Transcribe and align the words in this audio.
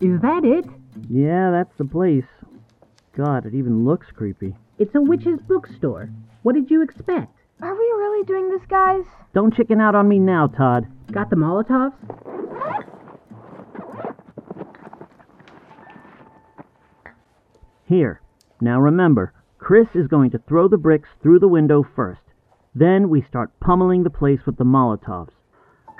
Is 0.00 0.20
that 0.20 0.44
it? 0.44 0.66
Yeah, 1.08 1.50
that's 1.50 1.74
the 1.78 1.84
place. 1.84 2.24
God, 3.16 3.46
it 3.46 3.54
even 3.54 3.84
looks 3.84 4.08
creepy. 4.14 4.54
It's 4.78 4.94
a 4.94 5.00
witch's 5.00 5.40
bookstore. 5.40 6.10
What 6.42 6.54
did 6.54 6.70
you 6.70 6.82
expect? 6.82 7.32
Are 7.62 7.72
we 7.72 7.78
really 7.78 8.24
doing 8.24 8.50
this, 8.50 8.66
guys? 8.68 9.04
Don't 9.34 9.54
chicken 9.54 9.80
out 9.80 9.94
on 9.94 10.06
me 10.06 10.18
now, 10.18 10.48
Todd. 10.48 10.86
Got 11.10 11.30
the 11.30 11.36
Molotovs? 11.36 11.94
Here. 17.86 18.20
Now 18.60 18.80
remember, 18.80 19.32
Chris 19.58 19.88
is 19.94 20.08
going 20.08 20.30
to 20.32 20.38
throw 20.38 20.68
the 20.68 20.76
bricks 20.76 21.08
through 21.22 21.38
the 21.38 21.48
window 21.48 21.86
first. 21.94 22.20
Then 22.74 23.08
we 23.08 23.22
start 23.22 23.58
pummeling 23.60 24.02
the 24.02 24.10
place 24.10 24.40
with 24.44 24.58
the 24.58 24.64
Molotovs. 24.64 25.32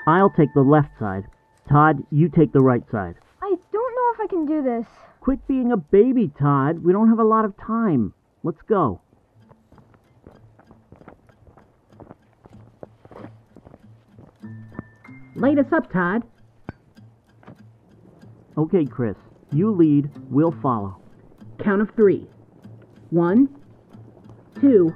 I'll 0.05 0.29
take 0.29 0.53
the 0.53 0.61
left 0.61 0.89
side. 0.99 1.23
Todd, 1.67 2.03
you 2.11 2.29
take 2.29 2.53
the 2.53 2.61
right 2.61 2.83
side. 2.91 3.15
I 4.27 4.29
don't 4.29 4.45
know 4.45 4.55
if 4.55 4.59
I 4.59 4.63
can 4.63 4.63
do 4.63 4.83
this. 4.83 4.87
Quit 5.21 5.47
being 5.47 5.71
a 5.71 5.77
baby, 5.77 6.31
Todd. 6.37 6.83
We 6.83 6.91
don't 6.91 7.07
have 7.09 7.19
a 7.19 7.23
lot 7.23 7.45
of 7.45 7.55
time. 7.57 8.13
Let's 8.43 8.61
go. 8.67 8.99
Light 15.35 15.57
us 15.59 15.71
up, 15.71 15.91
Todd. 15.91 16.23
Okay, 18.57 18.85
Chris. 18.85 19.15
You 19.51 19.71
lead, 19.71 20.09
we'll 20.29 20.55
follow. 20.61 20.97
Count 21.59 21.81
of 21.81 21.91
three. 21.95 22.27
One, 23.11 23.47
two. 24.59 24.93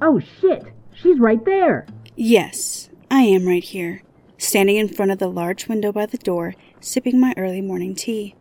Oh 0.00 0.20
shit! 0.20 0.62
She's 0.94 1.18
right 1.18 1.44
there! 1.44 1.86
Yes, 2.14 2.90
I 3.10 3.22
am 3.22 3.46
right 3.46 3.64
here, 3.64 4.02
standing 4.36 4.76
in 4.76 4.88
front 4.88 5.10
of 5.10 5.18
the 5.18 5.28
large 5.28 5.66
window 5.66 5.90
by 5.90 6.06
the 6.06 6.18
door, 6.18 6.54
sipping 6.80 7.20
my 7.20 7.34
early 7.36 7.60
morning 7.60 7.94
tea. 7.94 8.34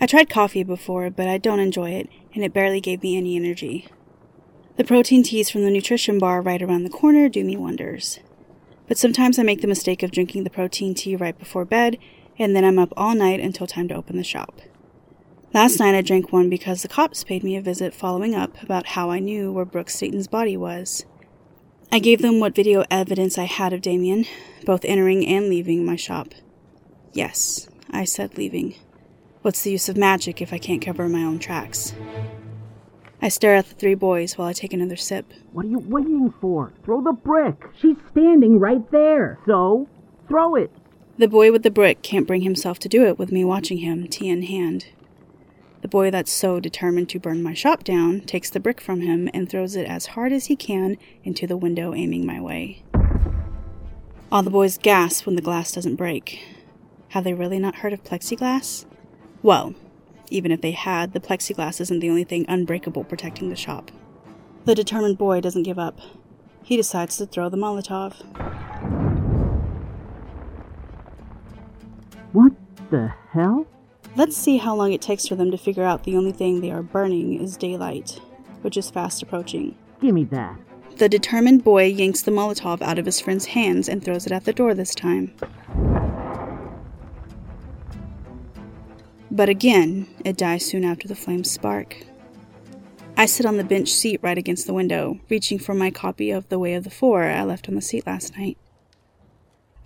I 0.00 0.06
tried 0.06 0.28
coffee 0.28 0.64
before, 0.64 1.10
but 1.10 1.28
I 1.28 1.38
don't 1.38 1.60
enjoy 1.60 1.90
it, 1.90 2.08
and 2.34 2.44
it 2.44 2.52
barely 2.52 2.80
gave 2.80 3.02
me 3.02 3.16
any 3.16 3.36
energy. 3.36 3.86
The 4.76 4.84
protein 4.84 5.22
teas 5.22 5.50
from 5.50 5.62
the 5.62 5.70
nutrition 5.70 6.18
bar 6.18 6.42
right 6.42 6.60
around 6.60 6.82
the 6.82 6.90
corner 6.90 7.28
do 7.28 7.44
me 7.44 7.56
wonders. 7.56 8.18
But 8.88 8.98
sometimes 8.98 9.38
I 9.38 9.44
make 9.44 9.60
the 9.60 9.68
mistake 9.68 10.02
of 10.02 10.10
drinking 10.10 10.44
the 10.44 10.50
protein 10.50 10.94
tea 10.94 11.16
right 11.16 11.38
before 11.38 11.64
bed, 11.64 11.96
and 12.38 12.56
then 12.56 12.64
I'm 12.64 12.78
up 12.78 12.92
all 12.96 13.14
night 13.14 13.40
until 13.40 13.66
time 13.66 13.88
to 13.88 13.94
open 13.94 14.16
the 14.16 14.24
shop. 14.24 14.60
Last 15.52 15.78
night 15.78 15.94
I 15.94 16.02
drank 16.02 16.32
one 16.32 16.50
because 16.50 16.82
the 16.82 16.88
cops 16.88 17.22
paid 17.22 17.44
me 17.44 17.56
a 17.56 17.62
visit 17.62 17.94
following 17.94 18.34
up 18.34 18.60
about 18.60 18.88
how 18.88 19.10
I 19.10 19.20
knew 19.20 19.52
where 19.52 19.64
Brooke 19.64 19.90
Staten's 19.90 20.26
body 20.26 20.56
was. 20.56 21.06
I 21.92 22.00
gave 22.00 22.22
them 22.22 22.40
what 22.40 22.56
video 22.56 22.84
evidence 22.90 23.38
I 23.38 23.44
had 23.44 23.72
of 23.72 23.80
Damien, 23.80 24.26
both 24.64 24.84
entering 24.84 25.24
and 25.24 25.48
leaving 25.48 25.86
my 25.86 25.94
shop. 25.94 26.34
Yes, 27.14 27.68
I 27.90 28.04
said 28.04 28.36
leaving. 28.36 28.74
What's 29.42 29.62
the 29.62 29.70
use 29.70 29.88
of 29.88 29.96
magic 29.96 30.42
if 30.42 30.52
I 30.52 30.58
can't 30.58 30.82
cover 30.82 31.08
my 31.08 31.22
own 31.22 31.38
tracks? 31.38 31.94
I 33.22 33.28
stare 33.28 33.54
at 33.54 33.68
the 33.68 33.74
three 33.76 33.94
boys 33.94 34.36
while 34.36 34.48
I 34.48 34.52
take 34.52 34.72
another 34.72 34.96
sip. 34.96 35.32
What 35.52 35.64
are 35.64 35.68
you 35.68 35.78
waiting 35.78 36.34
for? 36.40 36.72
Throw 36.84 37.00
the 37.00 37.12
brick. 37.12 37.68
She's 37.80 37.96
standing 38.10 38.58
right 38.58 38.90
there. 38.90 39.38
So, 39.46 39.88
throw 40.26 40.56
it. 40.56 40.72
The 41.16 41.28
boy 41.28 41.52
with 41.52 41.62
the 41.62 41.70
brick 41.70 42.02
can't 42.02 42.26
bring 42.26 42.42
himself 42.42 42.80
to 42.80 42.88
do 42.88 43.06
it 43.06 43.16
with 43.16 43.30
me 43.30 43.44
watching 43.44 43.78
him, 43.78 44.08
tea 44.08 44.28
in 44.28 44.42
hand. 44.42 44.86
The 45.82 45.88
boy 45.88 46.10
that's 46.10 46.32
so 46.32 46.58
determined 46.58 47.08
to 47.10 47.20
burn 47.20 47.44
my 47.44 47.54
shop 47.54 47.84
down 47.84 48.22
takes 48.22 48.50
the 48.50 48.58
brick 48.58 48.80
from 48.80 49.02
him 49.02 49.30
and 49.32 49.48
throws 49.48 49.76
it 49.76 49.86
as 49.86 50.06
hard 50.06 50.32
as 50.32 50.46
he 50.46 50.56
can 50.56 50.96
into 51.22 51.46
the 51.46 51.56
window 51.56 51.94
aiming 51.94 52.26
my 52.26 52.40
way. 52.40 52.82
All 54.32 54.42
the 54.42 54.50
boys 54.50 54.78
gasp 54.78 55.26
when 55.26 55.36
the 55.36 55.42
glass 55.42 55.70
doesn't 55.70 55.94
break. 55.94 56.40
Have 57.14 57.22
they 57.22 57.32
really 57.32 57.60
not 57.60 57.76
heard 57.76 57.92
of 57.92 58.02
plexiglass? 58.02 58.86
Well, 59.40 59.76
even 60.30 60.50
if 60.50 60.62
they 60.62 60.72
had, 60.72 61.12
the 61.12 61.20
plexiglass 61.20 61.80
isn't 61.80 62.00
the 62.00 62.10
only 62.10 62.24
thing 62.24 62.44
unbreakable 62.48 63.04
protecting 63.04 63.50
the 63.50 63.54
shop. 63.54 63.92
The 64.64 64.74
determined 64.74 65.16
boy 65.16 65.40
doesn't 65.40 65.62
give 65.62 65.78
up. 65.78 66.00
He 66.64 66.76
decides 66.76 67.16
to 67.18 67.26
throw 67.26 67.48
the 67.48 67.56
Molotov. 67.56 68.14
What 72.32 72.50
the 72.90 73.14
hell? 73.30 73.68
Let's 74.16 74.36
see 74.36 74.56
how 74.56 74.74
long 74.74 74.92
it 74.92 75.00
takes 75.00 75.28
for 75.28 75.36
them 75.36 75.52
to 75.52 75.56
figure 75.56 75.84
out 75.84 76.02
the 76.02 76.16
only 76.16 76.32
thing 76.32 76.60
they 76.60 76.72
are 76.72 76.82
burning 76.82 77.40
is 77.40 77.56
daylight, 77.56 78.20
which 78.62 78.76
is 78.76 78.90
fast 78.90 79.22
approaching. 79.22 79.76
Gimme 80.00 80.24
that. 80.24 80.58
The 80.96 81.08
determined 81.08 81.62
boy 81.62 81.84
yanks 81.84 82.22
the 82.22 82.32
Molotov 82.32 82.82
out 82.82 82.98
of 82.98 83.06
his 83.06 83.20
friend's 83.20 83.46
hands 83.46 83.88
and 83.88 84.02
throws 84.02 84.26
it 84.26 84.32
at 84.32 84.46
the 84.46 84.52
door 84.52 84.74
this 84.74 84.96
time. 84.96 85.32
But 89.34 89.48
again, 89.48 90.06
it 90.24 90.36
dies 90.36 90.64
soon 90.64 90.84
after 90.84 91.08
the 91.08 91.16
flames 91.16 91.50
spark. 91.50 91.96
I 93.16 93.26
sit 93.26 93.44
on 93.44 93.56
the 93.56 93.64
bench 93.64 93.88
seat 93.88 94.20
right 94.22 94.38
against 94.38 94.68
the 94.68 94.72
window, 94.72 95.18
reaching 95.28 95.58
for 95.58 95.74
my 95.74 95.90
copy 95.90 96.30
of 96.30 96.48
The 96.50 96.58
Way 96.60 96.74
of 96.74 96.84
the 96.84 96.90
Four 96.90 97.24
I 97.24 97.42
left 97.42 97.68
on 97.68 97.74
the 97.74 97.82
seat 97.82 98.06
last 98.06 98.38
night. 98.38 98.56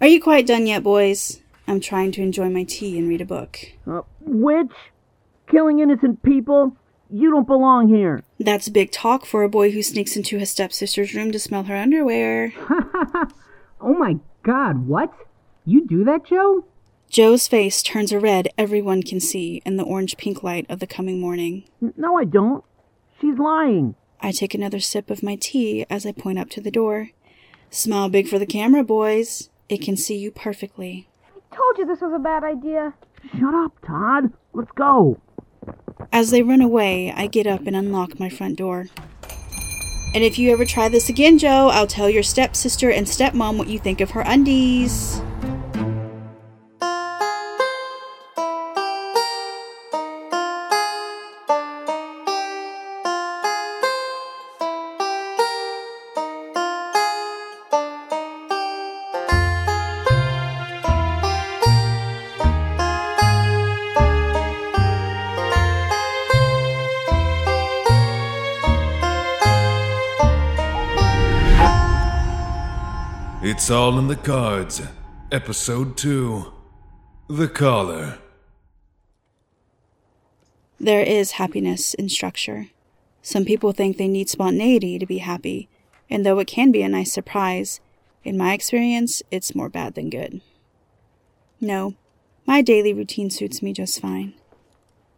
Are 0.03 0.07
you 0.07 0.21
quite 0.21 0.47
done 0.47 0.67
yet, 0.67 0.83
boys? 0.83 1.41
I'm 1.67 1.81
trying 1.81 2.13
to 2.13 2.23
enjoy 2.23 2.51
my 2.51 2.65
tea 2.65 2.99
and 2.99 3.09
read 3.09 3.23
a 3.23 3.25
book. 3.25 3.59
Uh, 3.87 4.03
witch? 4.21 4.73
Killing 5.51 5.79
innocent 5.79 6.23
people? 6.23 6.77
You 7.09 7.31
don't 7.31 7.47
belong 7.47 7.89
here. 7.89 8.25
That's 8.39 8.69
big 8.69 8.93
talk 8.93 9.25
for 9.25 9.45
a 9.45 9.49
boy 9.49 9.71
who 9.71 9.83
sneaks 9.83 10.15
into 10.15 10.37
his 10.37 10.51
stepsister's 10.51 11.15
room 11.15 11.33
to 11.33 11.39
smell 11.39 11.63
her 11.63 11.77
underwear. 11.77 12.53
oh 13.81 13.95
my 13.95 14.19
god, 14.43 14.87
what? 14.87 15.11
You 15.65 15.87
do 15.87 16.05
that, 16.05 16.27
Joe? 16.27 16.67
Joe's 17.11 17.49
face 17.49 17.83
turns 17.83 18.13
a 18.13 18.21
red 18.21 18.49
everyone 18.59 19.03
can 19.03 19.19
see 19.19 19.63
in 19.65 19.77
the 19.77 19.83
orange 19.83 20.19
pink 20.19 20.43
light 20.43 20.67
of 20.69 20.79
the 20.79 20.87
coming 20.87 21.21
morning. 21.21 21.65
No, 21.97 22.19
I 22.19 22.25
don't. 22.25 22.63
She's 23.21 23.39
lying. 23.39 23.95
I 24.21 24.31
take 24.31 24.55
another 24.55 24.79
sip 24.79 25.11
of 25.11 25.23
my 25.23 25.37
tea 25.37 25.87
as 25.89 26.05
I 26.05 26.13
point 26.13 26.39
up 26.39 26.51
to 26.51 26.61
the 26.61 26.71
door. 26.71 27.11
Smile 27.71 28.11
big 28.11 28.29
for 28.29 28.39
the 28.39 28.47
camera, 28.47 28.85
boys. 28.85 29.49
It 29.69 29.81
can 29.81 29.97
see 29.97 30.17
you 30.17 30.31
perfectly. 30.31 31.09
I 31.35 31.57
told 31.57 31.79
you 31.79 31.87
this 31.87 32.01
was 32.03 32.13
a 32.15 32.19
bad 32.19 32.45
idea. 32.45 32.93
Shut 33.39 33.55
up, 33.55 33.73
Todd. 33.87 34.33
Let's 34.53 34.73
go. 34.73 35.19
As 36.13 36.31
they 36.31 36.43
run 36.43 36.61
away, 36.61 37.13
I 37.13 37.27
get 37.27 37.47
up 37.47 37.67
and 37.67 37.75
unlock 37.75 38.21
my 38.21 38.29
front 38.29 38.59
door. 38.59 38.87
And 40.15 40.25
if 40.25 40.39
you 40.39 40.53
ever 40.53 40.65
try 40.65 40.89
this 40.89 41.09
again, 41.09 41.39
Joe, 41.39 41.69
I'll 41.73 41.87
tell 41.87 42.09
your 42.11 42.23
stepsister 42.23 42.91
and 42.91 43.07
stepmom 43.07 43.57
what 43.57 43.69
you 43.69 43.79
think 43.79 44.01
of 44.01 44.11
her 44.11 44.23
undies. 44.23 45.23
It's 73.69 73.75
all 73.75 73.99
in 73.99 74.09
the 74.09 74.17
cards. 74.17 74.81
Episode 75.31 75.99
2 75.99 76.51
The 77.29 77.49
Caller. 77.49 78.19
There 80.81 81.03
is 81.03 81.33
happiness 81.33 81.93
in 81.93 82.09
structure. 82.09 82.69
Some 83.21 83.45
people 83.45 83.73
think 83.73 83.99
they 83.99 84.09
need 84.09 84.31
spontaneity 84.31 84.99
to 84.99 85.05
be 85.05 85.19
happy, 85.19 85.69
and 86.09 86.25
though 86.25 86.39
it 86.39 86.47
can 86.47 86.73
be 86.73 86.81
a 86.81 86.89
nice 86.89 87.13
surprise, 87.13 87.81
in 88.25 88.39
my 88.39 88.55
experience, 88.55 89.23
it's 89.31 89.55
more 89.55 89.69
bad 89.69 89.97
than 89.97 90.09
good. 90.09 90.41
No, 91.61 91.95
my 92.47 92.63
daily 92.63 92.95
routine 92.95 93.29
suits 93.29 93.61
me 93.61 93.75
just 93.75 94.01
fine. 94.01 94.33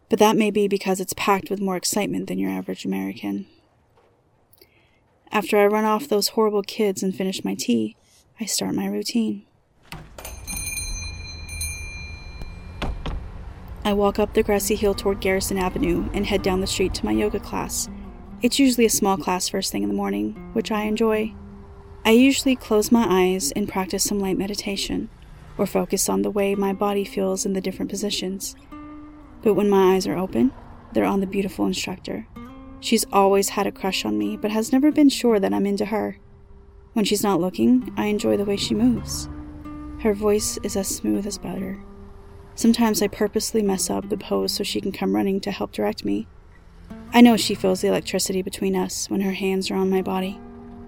But 0.09 0.19
that 0.19 0.35
may 0.35 0.51
be 0.51 0.67
because 0.67 0.99
it's 0.99 1.13
packed 1.13 1.49
with 1.49 1.61
more 1.61 1.77
excitement 1.77 2.27
than 2.27 2.37
your 2.37 2.51
average 2.51 2.83
American. 2.83 3.45
After 5.31 5.57
I 5.57 5.67
run 5.67 5.85
off 5.85 6.09
those 6.09 6.27
horrible 6.35 6.63
kids 6.63 7.01
and 7.01 7.15
finish 7.15 7.45
my 7.45 7.55
tea, 7.55 7.95
I 8.41 8.45
start 8.45 8.73
my 8.73 8.87
routine. 8.87 9.43
I 13.85 13.93
walk 13.93 14.17
up 14.17 14.33
the 14.33 14.41
grassy 14.41 14.73
hill 14.73 14.95
toward 14.95 15.19
Garrison 15.19 15.59
Avenue 15.59 16.09
and 16.11 16.25
head 16.25 16.41
down 16.41 16.59
the 16.59 16.65
street 16.65 16.95
to 16.95 17.05
my 17.05 17.11
yoga 17.11 17.39
class. 17.39 17.87
It's 18.41 18.57
usually 18.57 18.85
a 18.87 18.89
small 18.89 19.15
class 19.15 19.47
first 19.47 19.71
thing 19.71 19.83
in 19.83 19.89
the 19.89 19.95
morning, 19.95 20.33
which 20.53 20.71
I 20.71 20.85
enjoy. 20.85 21.35
I 22.03 22.11
usually 22.11 22.55
close 22.55 22.91
my 22.91 23.05
eyes 23.07 23.51
and 23.51 23.69
practice 23.69 24.03
some 24.03 24.19
light 24.19 24.39
meditation, 24.39 25.09
or 25.59 25.67
focus 25.67 26.09
on 26.09 26.23
the 26.23 26.31
way 26.31 26.55
my 26.55 26.73
body 26.73 27.05
feels 27.05 27.45
in 27.45 27.53
the 27.53 27.61
different 27.61 27.91
positions. 27.91 28.55
But 29.43 29.53
when 29.53 29.69
my 29.69 29.93
eyes 29.93 30.07
are 30.07 30.17
open, 30.17 30.51
they're 30.93 31.05
on 31.05 31.19
the 31.19 31.27
beautiful 31.27 31.67
instructor. 31.67 32.25
She's 32.79 33.05
always 33.13 33.49
had 33.49 33.67
a 33.67 33.71
crush 33.71 34.03
on 34.03 34.17
me, 34.17 34.35
but 34.35 34.49
has 34.49 34.71
never 34.71 34.91
been 34.91 35.09
sure 35.09 35.39
that 35.39 35.53
I'm 35.53 35.67
into 35.67 35.85
her. 35.85 36.17
When 36.93 37.05
she's 37.05 37.23
not 37.23 37.39
looking, 37.39 37.93
I 37.95 38.07
enjoy 38.07 38.35
the 38.35 38.45
way 38.45 38.57
she 38.57 38.75
moves. 38.75 39.29
Her 40.01 40.13
voice 40.13 40.57
is 40.63 40.75
as 40.75 40.87
smooth 40.87 41.25
as 41.25 41.37
butter. 41.37 41.79
Sometimes 42.55 43.01
I 43.01 43.07
purposely 43.07 43.61
mess 43.61 43.89
up 43.89 44.09
the 44.09 44.17
pose 44.17 44.51
so 44.51 44.63
she 44.63 44.81
can 44.81 44.91
come 44.91 45.15
running 45.15 45.39
to 45.41 45.51
help 45.51 45.71
direct 45.71 46.03
me. 46.03 46.27
I 47.13 47.21
know 47.21 47.37
she 47.37 47.55
feels 47.55 47.81
the 47.81 47.87
electricity 47.87 48.41
between 48.41 48.75
us 48.75 49.09
when 49.09 49.21
her 49.21 49.31
hands 49.31 49.71
are 49.71 49.75
on 49.75 49.89
my 49.89 50.01
body, 50.01 50.39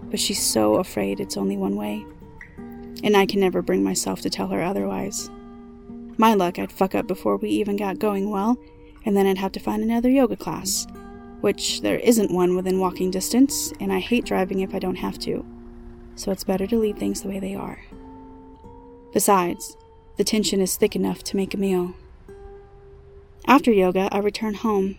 but 0.10 0.20
she's 0.20 0.42
so 0.42 0.76
afraid 0.76 1.20
it's 1.20 1.38
only 1.38 1.56
one 1.56 1.76
way. 1.76 2.06
And 3.04 3.16
I 3.16 3.26
can 3.26 3.40
never 3.40 3.62
bring 3.62 3.84
myself 3.84 4.22
to 4.22 4.30
tell 4.30 4.48
her 4.48 4.62
otherwise. 4.62 5.30
My 6.18 6.34
luck, 6.34 6.60
I'd 6.60 6.72
fuck 6.72 6.96
up 6.96 7.08
before 7.08 7.38
we 7.38 7.50
even 7.50 7.78
got 7.78 8.00
going 8.00 8.30
well, 8.30 8.58
and 9.06 9.16
then 9.16 9.26
I'd 9.26 9.38
have 9.38 9.52
to 9.54 9.60
find 9.60 9.82
another 9.82 10.10
yoga 10.10 10.36
class, 10.36 10.86
which 11.42 11.82
there 11.82 12.00
isn't 12.00 12.34
one 12.34 12.56
within 12.56 12.80
walking 12.80 13.10
distance, 13.10 13.72
and 13.80 13.92
I 13.92 14.00
hate 14.00 14.26
driving 14.26 14.60
if 14.60 14.76
I 14.76 14.80
don't 14.80 14.96
have 14.96 15.18
to. 15.20 15.46
So 16.16 16.32
it's 16.32 16.44
better 16.44 16.68
to 16.68 16.78
leave 16.78 16.98
things 16.98 17.22
the 17.22 17.30
way 17.30 17.40
they 17.40 17.56
are. 17.56 17.80
Besides, 19.14 19.78
the 20.18 20.24
tension 20.24 20.62
is 20.62 20.76
thick 20.76 20.96
enough 20.96 21.24
to 21.24 21.36
make 21.36 21.54
a 21.54 21.58
meal. 21.58 21.94
After 23.46 23.72
yoga, 23.72 24.10
I 24.12 24.20
return 24.20 24.54
home. 24.54 24.98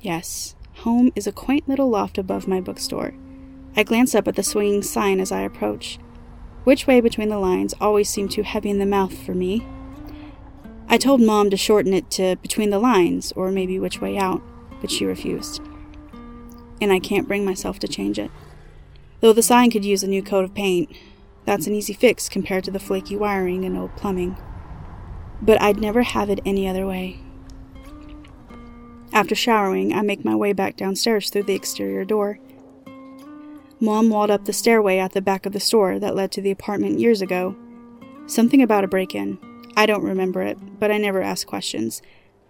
Yes, 0.00 0.54
home 0.76 1.12
is 1.14 1.26
a 1.26 1.32
quaint 1.32 1.68
little 1.68 1.90
loft 1.90 2.18
above 2.18 2.48
my 2.48 2.60
bookstore. 2.60 3.14
I 3.76 3.82
glance 3.82 4.14
up 4.14 4.26
at 4.26 4.36
the 4.36 4.42
swinging 4.42 4.82
sign 4.82 5.20
as 5.20 5.30
I 5.30 5.40
approach. 5.40 5.98
Which 6.64 6.86
way 6.86 7.00
between 7.00 7.28
the 7.28 7.38
lines 7.38 7.74
always 7.80 8.08
seemed 8.08 8.30
too 8.30 8.42
heavy 8.42 8.70
in 8.70 8.78
the 8.78 8.86
mouth 8.86 9.16
for 9.24 9.34
me. 9.34 9.66
I 10.88 10.98
told 10.98 11.20
Mom 11.20 11.50
to 11.50 11.56
shorten 11.56 11.92
it 11.92 12.10
to 12.12 12.36
between 12.36 12.70
the 12.70 12.78
lines, 12.78 13.32
or 13.32 13.50
maybe 13.50 13.78
which 13.78 14.00
way 14.00 14.16
out, 14.16 14.42
but 14.80 14.90
she 14.90 15.04
refused. 15.04 15.60
And 16.80 16.92
I 16.92 16.98
can't 16.98 17.28
bring 17.28 17.44
myself 17.44 17.78
to 17.80 17.88
change 17.88 18.18
it. 18.18 18.30
Though 19.20 19.32
the 19.32 19.42
sign 19.42 19.70
could 19.70 19.84
use 19.84 20.02
a 20.02 20.08
new 20.08 20.22
coat 20.22 20.44
of 20.44 20.54
paint, 20.54 20.90
that's 21.44 21.66
an 21.66 21.74
easy 21.74 21.92
fix 21.92 22.28
compared 22.28 22.64
to 22.64 22.70
the 22.70 22.78
flaky 22.78 23.16
wiring 23.16 23.64
and 23.64 23.76
old 23.76 23.96
plumbing. 23.96 24.36
But 25.42 25.60
I'd 25.60 25.80
never 25.80 26.02
have 26.02 26.30
it 26.30 26.40
any 26.44 26.68
other 26.68 26.86
way. 26.86 27.20
After 29.12 29.34
showering, 29.34 29.92
I 29.92 30.02
make 30.02 30.24
my 30.24 30.36
way 30.36 30.52
back 30.52 30.76
downstairs 30.76 31.30
through 31.30 31.44
the 31.44 31.54
exterior 31.54 32.04
door. 32.04 32.38
Mom 33.80 34.10
walled 34.10 34.30
up 34.30 34.44
the 34.44 34.52
stairway 34.52 34.98
at 34.98 35.12
the 35.12 35.22
back 35.22 35.46
of 35.46 35.52
the 35.52 35.60
store 35.60 35.98
that 35.98 36.14
led 36.14 36.30
to 36.32 36.42
the 36.42 36.50
apartment 36.50 37.00
years 37.00 37.22
ago. 37.22 37.56
Something 38.26 38.62
about 38.62 38.84
a 38.84 38.88
break 38.88 39.14
in. 39.14 39.38
I 39.76 39.86
don't 39.86 40.04
remember 40.04 40.42
it, 40.42 40.58
but 40.78 40.90
I 40.90 40.98
never 40.98 41.22
asked 41.22 41.46
questions, 41.46 42.02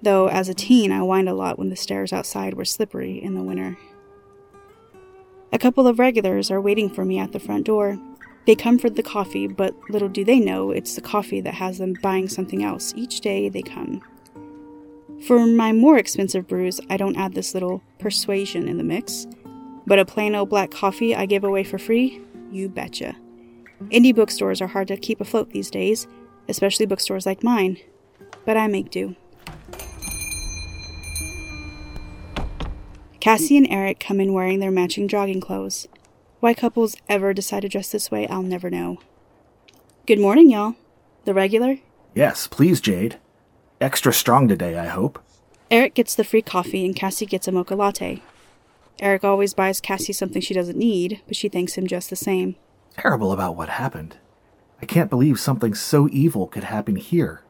though 0.03 0.29
as 0.29 0.49
a 0.49 0.55
teen 0.55 0.91
I 0.91 1.01
whined 1.01 1.29
a 1.29 1.35
lot 1.35 1.59
when 1.59 1.69
the 1.69 1.77
stairs 1.77 2.13
outside 2.13 2.55
were 2.55 2.65
slippery 2.65 3.23
in 3.23 3.35
the 3.35 3.43
winter. 3.43 3.79
A 5.53 5.59
couple 5.59 5.87
of 5.87 5.99
regulars 5.99 6.51
are 6.51 6.61
waiting 6.61 6.91
for 6.91 7.05
me 7.05 7.19
at 7.19 7.33
the 7.33 7.41
front 7.41 7.65
door, 7.67 7.99
they 8.49 8.55
come 8.55 8.79
for 8.79 8.89
the 8.89 9.03
coffee, 9.03 9.47
but 9.47 9.75
little 9.91 10.09
do 10.09 10.25
they 10.25 10.41
know 10.41 10.71
it's 10.71 10.95
the 10.95 11.03
coffee 11.03 11.43
that 11.43 11.53
has 11.53 11.77
them 11.77 11.95
buying 12.03 12.31
something 12.31 12.65
else 12.65 12.95
each 12.97 13.21
day 13.21 13.51
they 13.51 13.61
come. 13.61 14.01
For 15.27 15.45
my 15.47 15.73
more 15.73 15.99
expensive 15.99 16.49
brews, 16.49 16.81
I 16.89 16.97
don't 16.97 17.19
add 17.19 17.35
this 17.35 17.53
little 17.53 17.83
persuasion 17.99 18.67
in 18.67 18.79
the 18.79 18.85
mix, 18.85 19.27
but 19.87 19.99
a 19.99 20.07
plain 20.07 20.35
old 20.35 20.49
black 20.49 20.71
coffee 20.71 21.15
I 21.15 21.27
give 21.27 21.45
away 21.45 21.63
for 21.63 21.77
free? 21.77 22.23
You 22.51 22.71
betcha. 22.71 23.17
Indie 23.91 24.15
bookstores 24.15 24.63
are 24.63 24.69
hard 24.69 24.89
to 24.89 24.97
keep 24.97 25.21
afloat 25.21 25.51
these 25.51 25.71
days, 25.71 26.07
especially 26.49 26.87
bookstores 26.87 27.27
like 27.27 27.45
mine, 27.45 27.79
but 28.47 28.57
I 28.57 28.67
make 28.67 28.91
do. 28.91 29.15
Cassie 33.29 33.59
and 33.59 33.69
Eric 33.69 34.01
come 34.01 34.21
in 34.21 34.33
wearing 34.33 34.59
their 34.59 34.71
matching 34.71 35.07
jogging 35.07 35.39
clothes. 35.39 35.87
Why 36.41 36.55
couples 36.55 36.97
ever 37.11 37.35
decide 37.35 37.61
to 37.61 37.69
dress 37.69 37.93
this 37.93 38.11
way, 38.11 38.27
I'll 38.27 38.41
never 38.41 38.71
know. 38.71 39.01
Good 40.07 40.19
morning, 40.19 40.49
y'all. 40.51 40.77
The 41.27 41.35
regular? 41.35 41.77
Yes, 42.15 42.47
please, 42.47 42.81
Jade. 42.81 43.19
Extra 43.83 44.15
strong 44.15 44.49
today, 44.49 44.79
I 44.79 44.87
hope. 44.87 45.23
Eric 45.71 45.93
gets 45.93 46.15
the 46.15 46.25
free 46.25 46.41
coffee 46.41 46.87
and 46.87 46.97
Cassie 46.97 47.27
gets 47.27 47.47
a 47.47 47.53
mocha 47.53 47.75
latte. 47.75 48.23
Eric 48.99 49.25
always 49.25 49.53
buys 49.53 49.83
Cassie 49.83 50.15
something 50.15 50.41
she 50.41 50.55
doesn't 50.55 50.79
need, 50.79 51.21
but 51.27 51.37
she 51.37 51.51
thanks 51.51 51.75
him 51.75 51.87
just 51.87 52.09
the 52.09 52.17
same. 52.17 52.57
Terrible 52.97 53.31
about 53.31 53.57
what 53.57 53.69
happened. 53.69 54.17
I 54.81 54.87
can't 54.87 55.11
believe 55.11 55.39
something 55.39 55.75
so 55.75 56.09
evil 56.11 56.47
could 56.47 56.65
happen 56.65 56.97
here. 56.97 57.43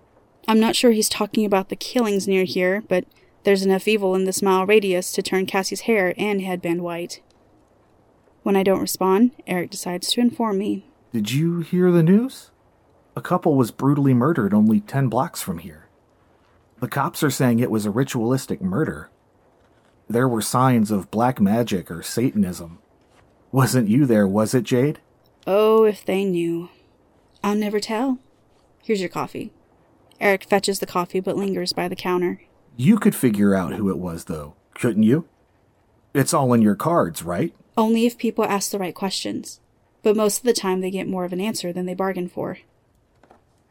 I'm 0.48 0.58
not 0.58 0.74
sure 0.74 0.90
he's 0.90 1.08
talking 1.08 1.44
about 1.44 1.68
the 1.68 1.76
killings 1.76 2.26
near 2.26 2.42
here, 2.42 2.82
but 2.88 3.04
there's 3.44 3.64
enough 3.64 3.88
evil 3.88 4.14
in 4.14 4.24
this 4.24 4.42
mile 4.42 4.66
radius 4.66 5.12
to 5.12 5.22
turn 5.22 5.46
Cassie's 5.46 5.82
hair 5.82 6.14
and 6.16 6.42
headband 6.42 6.82
white. 6.82 7.22
When 8.42 8.56
I 8.56 8.62
don't 8.62 8.80
respond, 8.80 9.32
Eric 9.46 9.70
decides 9.70 10.10
to 10.12 10.20
inform 10.20 10.58
me. 10.58 10.86
Did 11.12 11.32
you 11.32 11.60
hear 11.60 11.90
the 11.90 12.02
news? 12.02 12.50
A 13.16 13.20
couple 13.20 13.54
was 13.54 13.70
brutally 13.70 14.14
murdered 14.14 14.54
only 14.54 14.80
10 14.80 15.08
blocks 15.08 15.42
from 15.42 15.58
here. 15.58 15.88
The 16.80 16.88
cops 16.88 17.22
are 17.22 17.30
saying 17.30 17.58
it 17.58 17.70
was 17.70 17.86
a 17.86 17.90
ritualistic 17.90 18.62
murder. 18.62 19.10
There 20.08 20.28
were 20.28 20.40
signs 20.40 20.90
of 20.90 21.10
black 21.10 21.40
magic 21.40 21.90
or 21.90 22.02
Satanism. 22.02 22.78
Wasn't 23.50 23.88
you 23.88 24.06
there, 24.06 24.26
was 24.26 24.54
it, 24.54 24.64
Jade? 24.64 25.00
Oh, 25.46 25.84
if 25.84 26.04
they 26.04 26.24
knew. 26.24 26.68
I'll 27.42 27.54
never 27.54 27.80
tell. 27.80 28.18
Here's 28.82 29.00
your 29.00 29.08
coffee. 29.08 29.52
Eric 30.20 30.44
fetches 30.44 30.78
the 30.78 30.86
coffee 30.86 31.20
but 31.20 31.36
lingers 31.36 31.72
by 31.72 31.88
the 31.88 31.96
counter. 31.96 32.42
You 32.80 32.96
could 32.96 33.16
figure 33.16 33.56
out 33.56 33.74
who 33.74 33.90
it 33.90 33.98
was, 33.98 34.26
though, 34.26 34.54
couldn't 34.74 35.02
you? 35.02 35.26
It's 36.14 36.32
all 36.32 36.54
in 36.54 36.62
your 36.62 36.76
cards, 36.76 37.24
right? 37.24 37.52
Only 37.76 38.06
if 38.06 38.16
people 38.16 38.44
ask 38.44 38.70
the 38.70 38.78
right 38.78 38.94
questions, 38.94 39.58
but 40.04 40.14
most 40.14 40.38
of 40.38 40.44
the 40.44 40.52
time 40.52 40.80
they 40.80 40.92
get 40.92 41.08
more 41.08 41.24
of 41.24 41.32
an 41.32 41.40
answer 41.40 41.72
than 41.72 41.86
they 41.86 41.94
bargain 41.94 42.28
for. 42.28 42.58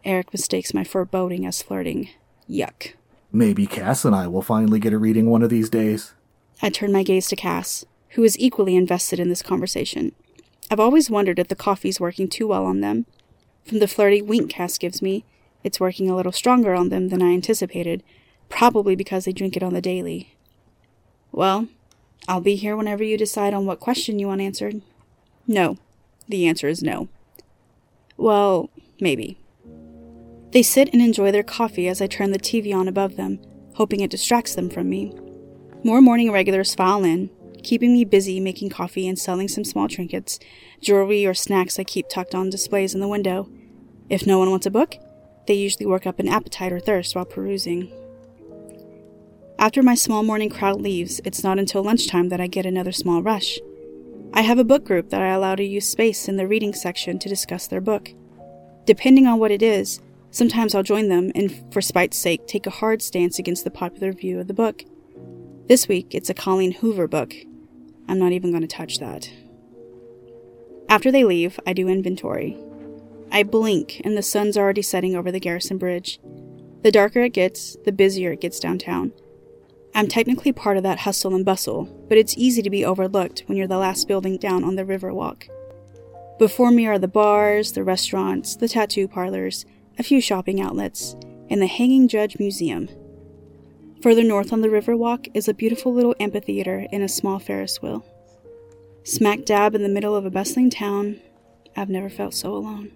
Eric 0.03 0.33
mistakes 0.33 0.73
my 0.73 0.83
foreboding 0.83 1.45
as 1.45 1.61
flirting. 1.61 2.09
Yuck. 2.49 2.95
Maybe 3.31 3.65
Cass 3.65 4.03
and 4.03 4.13
I 4.13 4.27
will 4.27 4.41
finally 4.41 4.77
get 4.77 4.91
a 4.91 4.97
reading 4.97 5.29
one 5.29 5.41
of 5.41 5.49
these 5.49 5.69
days. 5.69 6.13
I 6.61 6.69
turn 6.69 6.91
my 6.91 7.03
gaze 7.03 7.27
to 7.27 7.37
Cass, 7.37 7.85
who 8.09 8.25
is 8.25 8.37
equally 8.37 8.75
invested 8.75 9.21
in 9.21 9.29
this 9.29 9.41
conversation. 9.41 10.11
I've 10.69 10.81
always 10.81 11.09
wondered 11.09 11.39
if 11.39 11.47
the 11.47 11.55
coffee's 11.55 12.01
working 12.01 12.27
too 12.27 12.47
well 12.47 12.65
on 12.65 12.81
them. 12.81 13.05
From 13.63 13.79
the 13.79 13.87
flirty 13.87 14.21
wink 14.21 14.51
Cass 14.51 14.77
gives 14.77 15.01
me, 15.01 15.23
it's 15.63 15.79
working 15.79 16.09
a 16.09 16.15
little 16.15 16.33
stronger 16.33 16.73
on 16.73 16.89
them 16.89 17.07
than 17.07 17.21
I 17.21 17.31
anticipated, 17.31 18.03
probably 18.49 18.95
because 18.95 19.25
they 19.25 19.31
drink 19.31 19.55
it 19.55 19.63
on 19.63 19.73
the 19.73 19.81
daily. 19.81 20.35
Well, 21.31 21.67
I'll 22.27 22.41
be 22.41 22.55
here 22.55 22.75
whenever 22.75 23.03
you 23.03 23.17
decide 23.17 23.53
on 23.53 23.65
what 23.65 23.79
question 23.79 24.19
you 24.19 24.27
want 24.27 24.41
answered. 24.41 24.81
No. 25.47 25.77
The 26.27 26.47
answer 26.47 26.67
is 26.67 26.83
no. 26.83 27.07
Well, 28.17 28.69
maybe. 28.99 29.37
They 30.51 30.63
sit 30.63 30.89
and 30.91 31.01
enjoy 31.01 31.31
their 31.31 31.43
coffee 31.43 31.87
as 31.87 32.01
I 32.01 32.07
turn 32.07 32.31
the 32.31 32.39
TV 32.39 32.73
on 32.73 32.87
above 32.87 33.15
them, 33.15 33.39
hoping 33.75 33.99
it 33.99 34.11
distracts 34.11 34.55
them 34.55 34.69
from 34.69 34.89
me. 34.89 35.13
More 35.83 36.01
morning 36.01 36.31
regulars 36.31 36.73
file 36.73 37.03
in, 37.03 37.29
keeping 37.63 37.93
me 37.93 38.05
busy 38.05 38.39
making 38.39 38.69
coffee 38.69 39.07
and 39.07 39.19
selling 39.19 39.47
some 39.47 39.63
small 39.63 39.87
trinkets, 39.87 40.39
jewelry, 40.81 41.25
or 41.25 41.33
snacks 41.33 41.77
I 41.77 41.83
keep 41.83 42.09
tucked 42.09 42.33
on 42.33 42.49
displays 42.49 42.93
in 42.93 43.01
the 43.01 43.07
window. 43.07 43.49
If 44.09 44.25
no 44.25 44.39
one 44.39 44.49
wants 44.49 44.65
a 44.65 44.71
book, 44.71 44.95
they 45.47 45.53
usually 45.53 45.85
work 45.85 46.07
up 46.07 46.19
an 46.19 46.27
appetite 46.27 46.71
or 46.71 46.79
thirst 46.79 47.15
while 47.15 47.25
perusing. 47.25 47.91
After 49.59 49.81
my 49.81 49.95
small 49.95 50.21
morning 50.21 50.51
crowd 50.51 50.81
leaves, 50.81 51.19
it's 51.25 51.43
not 51.43 51.57
until 51.57 51.83
lunchtime 51.83 52.29
that 52.29 52.39
I 52.39 52.45
get 52.45 52.67
another 52.67 52.91
small 52.91 53.23
rush. 53.23 53.57
I 54.31 54.41
have 54.41 54.59
a 54.59 54.63
book 54.63 54.85
group 54.85 55.09
that 55.09 55.21
I 55.21 55.29
allow 55.29 55.55
to 55.55 55.63
use 55.63 55.89
space 55.89 56.27
in 56.27 56.37
the 56.37 56.47
reading 56.47 56.73
section 56.73 57.17
to 57.17 57.27
discuss 57.27 57.65
their 57.65 57.81
book. 57.81 58.11
Depending 58.85 59.25
on 59.25 59.39
what 59.39 59.49
it 59.49 59.63
is, 59.63 59.99
sometimes 60.29 60.75
I'll 60.75 60.83
join 60.83 61.09
them 61.09 61.31
and, 61.33 61.51
for 61.73 61.81
spite's 61.81 62.19
sake, 62.19 62.45
take 62.45 62.67
a 62.67 62.71
hard 62.71 63.01
stance 63.01 63.39
against 63.39 63.63
the 63.63 63.71
popular 63.71 64.13
view 64.13 64.39
of 64.39 64.47
the 64.47 64.53
book. 64.53 64.83
This 65.67 65.87
week, 65.87 66.13
it's 66.13 66.29
a 66.29 66.35
Colleen 66.35 66.73
Hoover 66.73 67.07
book. 67.07 67.33
I'm 68.07 68.19
not 68.19 68.33
even 68.33 68.51
going 68.51 68.61
to 68.61 68.67
touch 68.67 68.99
that. 68.99 69.27
After 70.87 71.11
they 71.11 71.23
leave, 71.23 71.59
I 71.65 71.73
do 71.73 71.89
inventory. 71.89 72.55
I 73.31 73.41
blink, 73.41 74.01
and 74.05 74.15
the 74.15 74.21
sun's 74.21 74.55
already 74.55 74.83
setting 74.83 75.15
over 75.15 75.31
the 75.31 75.39
Garrison 75.39 75.79
Bridge. 75.79 76.19
The 76.83 76.91
darker 76.91 77.21
it 77.21 77.33
gets, 77.33 77.75
the 77.85 77.91
busier 77.91 78.33
it 78.33 78.41
gets 78.41 78.59
downtown. 78.59 79.13
I'm 79.95 80.07
technically 80.07 80.51
part 80.51 80.77
of 80.77 80.83
that 80.83 80.99
hustle 80.99 81.33
and 81.33 81.45
bustle, 81.45 81.85
but 82.07 82.17
it's 82.17 82.37
easy 82.37 82.61
to 82.61 82.69
be 82.69 82.85
overlooked 82.85 83.43
when 83.47 83.57
you're 83.57 83.67
the 83.67 83.77
last 83.77 84.07
building 84.07 84.37
down 84.37 84.63
on 84.63 84.75
the 84.75 84.83
Riverwalk. 84.83 85.47
Before 86.39 86.69
me 86.71 86.85
are 86.85 86.99
the 86.99 87.07
bars, 87.07 87.71
the 87.71 87.83
restaurants, 87.83 88.55
the 88.55 88.67
tattoo 88.67 89.07
parlors, 89.07 89.65
a 89.97 90.03
few 90.03 90.21
shopping 90.21 90.61
outlets, 90.61 91.15
and 91.49 91.61
the 91.61 91.67
Hanging 91.67 92.07
Judge 92.07 92.37
Museum. 92.37 92.89
Further 94.03 94.23
north 94.23 94.53
on 94.53 94.61
the 94.61 94.67
Riverwalk 94.67 95.31
is 95.33 95.47
a 95.47 95.53
beautiful 95.53 95.91
little 95.93 96.15
amphitheater 96.19 96.85
and 96.91 97.01
a 97.01 97.09
small 97.09 97.39
Ferris 97.39 97.81
wheel. 97.81 98.05
Smack 99.03 99.45
dab 99.45 99.73
in 99.73 99.81
the 99.81 99.89
middle 99.89 100.15
of 100.15 100.25
a 100.25 100.29
bustling 100.29 100.69
town, 100.69 101.19
I've 101.75 101.89
never 101.89 102.09
felt 102.09 102.35
so 102.35 102.53
alone. 102.53 102.91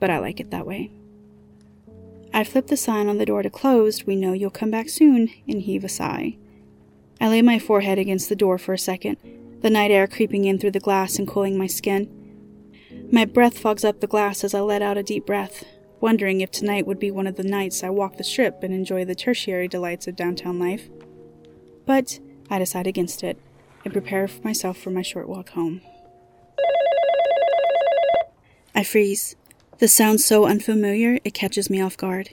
But 0.00 0.10
I 0.10 0.18
like 0.18 0.40
it 0.40 0.50
that 0.50 0.66
way. 0.66 0.90
I 2.34 2.42
flip 2.42 2.66
the 2.66 2.76
sign 2.76 3.08
on 3.08 3.18
the 3.18 3.26
door 3.26 3.44
to 3.44 3.48
closed, 3.48 4.08
we 4.08 4.16
know 4.16 4.32
you'll 4.32 4.50
come 4.50 4.72
back 4.72 4.88
soon, 4.88 5.30
and 5.46 5.62
heave 5.62 5.84
a 5.84 5.88
sigh. 5.88 6.36
I 7.20 7.28
lay 7.28 7.42
my 7.42 7.60
forehead 7.60 7.96
against 7.96 8.28
the 8.28 8.34
door 8.34 8.58
for 8.58 8.72
a 8.72 8.78
second, 8.78 9.18
the 9.60 9.70
night 9.70 9.92
air 9.92 10.08
creeping 10.08 10.44
in 10.44 10.58
through 10.58 10.72
the 10.72 10.80
glass 10.80 11.16
and 11.16 11.28
cooling 11.28 11.56
my 11.56 11.68
skin. 11.68 12.10
My 13.12 13.24
breath 13.24 13.56
fogs 13.56 13.84
up 13.84 14.00
the 14.00 14.08
glass 14.08 14.42
as 14.42 14.52
I 14.52 14.60
let 14.62 14.82
out 14.82 14.98
a 14.98 15.02
deep 15.04 15.24
breath, 15.24 15.62
wondering 16.00 16.40
if 16.40 16.50
tonight 16.50 16.88
would 16.88 16.98
be 16.98 17.12
one 17.12 17.28
of 17.28 17.36
the 17.36 17.44
nights 17.44 17.84
I 17.84 17.90
walk 17.90 18.16
the 18.16 18.24
strip 18.24 18.64
and 18.64 18.74
enjoy 18.74 19.04
the 19.04 19.14
tertiary 19.14 19.68
delights 19.68 20.08
of 20.08 20.16
downtown 20.16 20.58
life. 20.58 20.90
But 21.86 22.18
I 22.50 22.58
decide 22.58 22.88
against 22.88 23.22
it 23.22 23.38
and 23.84 23.92
prepare 23.92 24.28
myself 24.42 24.76
for 24.76 24.90
my 24.90 25.02
short 25.02 25.28
walk 25.28 25.50
home. 25.50 25.82
I 28.74 28.82
freeze. 28.82 29.36
The 29.80 29.88
sound 29.88 30.20
so 30.20 30.46
unfamiliar 30.46 31.18
it 31.24 31.34
catches 31.34 31.68
me 31.68 31.80
off 31.80 31.96
guard. 31.96 32.30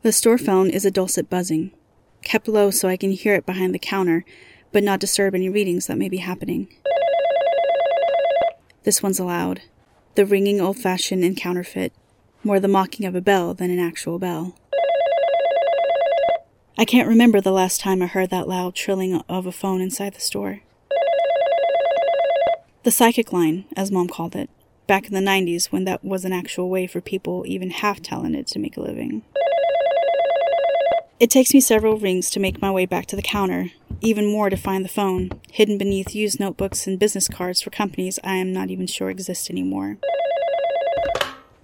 The 0.00 0.10
store 0.10 0.38
phone 0.38 0.70
is 0.70 0.86
a 0.86 0.90
dulcet 0.90 1.28
buzzing, 1.28 1.70
kept 2.22 2.48
low 2.48 2.70
so 2.70 2.88
I 2.88 2.96
can 2.96 3.10
hear 3.10 3.34
it 3.34 3.44
behind 3.44 3.74
the 3.74 3.78
counter, 3.78 4.24
but 4.72 4.82
not 4.82 5.00
disturb 5.00 5.34
any 5.34 5.50
readings 5.50 5.86
that 5.86 5.98
may 5.98 6.08
be 6.08 6.16
happening. 6.16 6.68
This 8.84 9.02
one's 9.02 9.20
loud, 9.20 9.60
the 10.14 10.24
ringing 10.24 10.62
old 10.62 10.78
fashioned 10.78 11.24
and 11.24 11.36
counterfeit, 11.36 11.92
more 12.42 12.58
the 12.58 12.66
mocking 12.66 13.06
of 13.06 13.14
a 13.14 13.20
bell 13.20 13.52
than 13.52 13.70
an 13.70 13.78
actual 13.78 14.18
bell. 14.18 14.56
I 16.78 16.86
can't 16.86 17.08
remember 17.08 17.40
the 17.40 17.52
last 17.52 17.80
time 17.80 18.00
I 18.02 18.06
heard 18.06 18.30
that 18.30 18.48
loud 18.48 18.74
trilling 18.74 19.20
of 19.28 19.46
a 19.46 19.52
phone 19.52 19.82
inside 19.82 20.14
the 20.14 20.20
store. 20.20 20.60
The 22.82 22.90
psychic 22.90 23.32
line, 23.32 23.66
as 23.76 23.90
mom 23.90 24.08
called 24.08 24.34
it, 24.34 24.48
back 24.86 25.06
in 25.06 25.14
the 25.14 25.20
90s 25.20 25.66
when 25.66 25.84
that 25.84 26.04
was 26.04 26.24
an 26.24 26.32
actual 26.32 26.68
way 26.68 26.86
for 26.86 27.00
people 27.00 27.44
even 27.46 27.70
half 27.70 28.02
talented 28.02 28.46
to 28.48 28.58
make 28.58 28.76
a 28.76 28.80
living. 28.80 29.22
It 31.20 31.30
takes 31.30 31.54
me 31.54 31.60
several 31.60 31.96
rings 31.96 32.28
to 32.30 32.40
make 32.40 32.60
my 32.60 32.70
way 32.70 32.86
back 32.86 33.06
to 33.06 33.16
the 33.16 33.22
counter, 33.22 33.70
even 34.00 34.26
more 34.26 34.50
to 34.50 34.56
find 34.56 34.84
the 34.84 34.88
phone, 34.88 35.30
hidden 35.50 35.78
beneath 35.78 36.14
used 36.14 36.40
notebooks 36.40 36.86
and 36.86 36.98
business 36.98 37.28
cards 37.28 37.60
for 37.62 37.70
companies 37.70 38.18
I 38.24 38.36
am 38.36 38.52
not 38.52 38.70
even 38.70 38.86
sure 38.86 39.10
exist 39.10 39.48
anymore. 39.48 39.98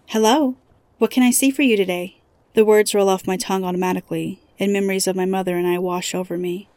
Hello? 0.07 0.57
What 0.99 1.11
can 1.11 1.23
I 1.23 1.31
see 1.31 1.50
for 1.50 1.62
you 1.62 1.77
today? 1.77 2.21
The 2.55 2.65
words 2.65 2.95
roll 2.95 3.09
off 3.09 3.27
my 3.27 3.37
tongue 3.37 3.65
automatically, 3.65 4.41
and 4.59 4.73
memories 4.73 5.07
of 5.07 5.17
my 5.17 5.25
mother 5.25 5.57
and 5.57 5.67
I 5.67 5.79
wash 5.79 6.15
over 6.15 6.37
me. 6.37 6.69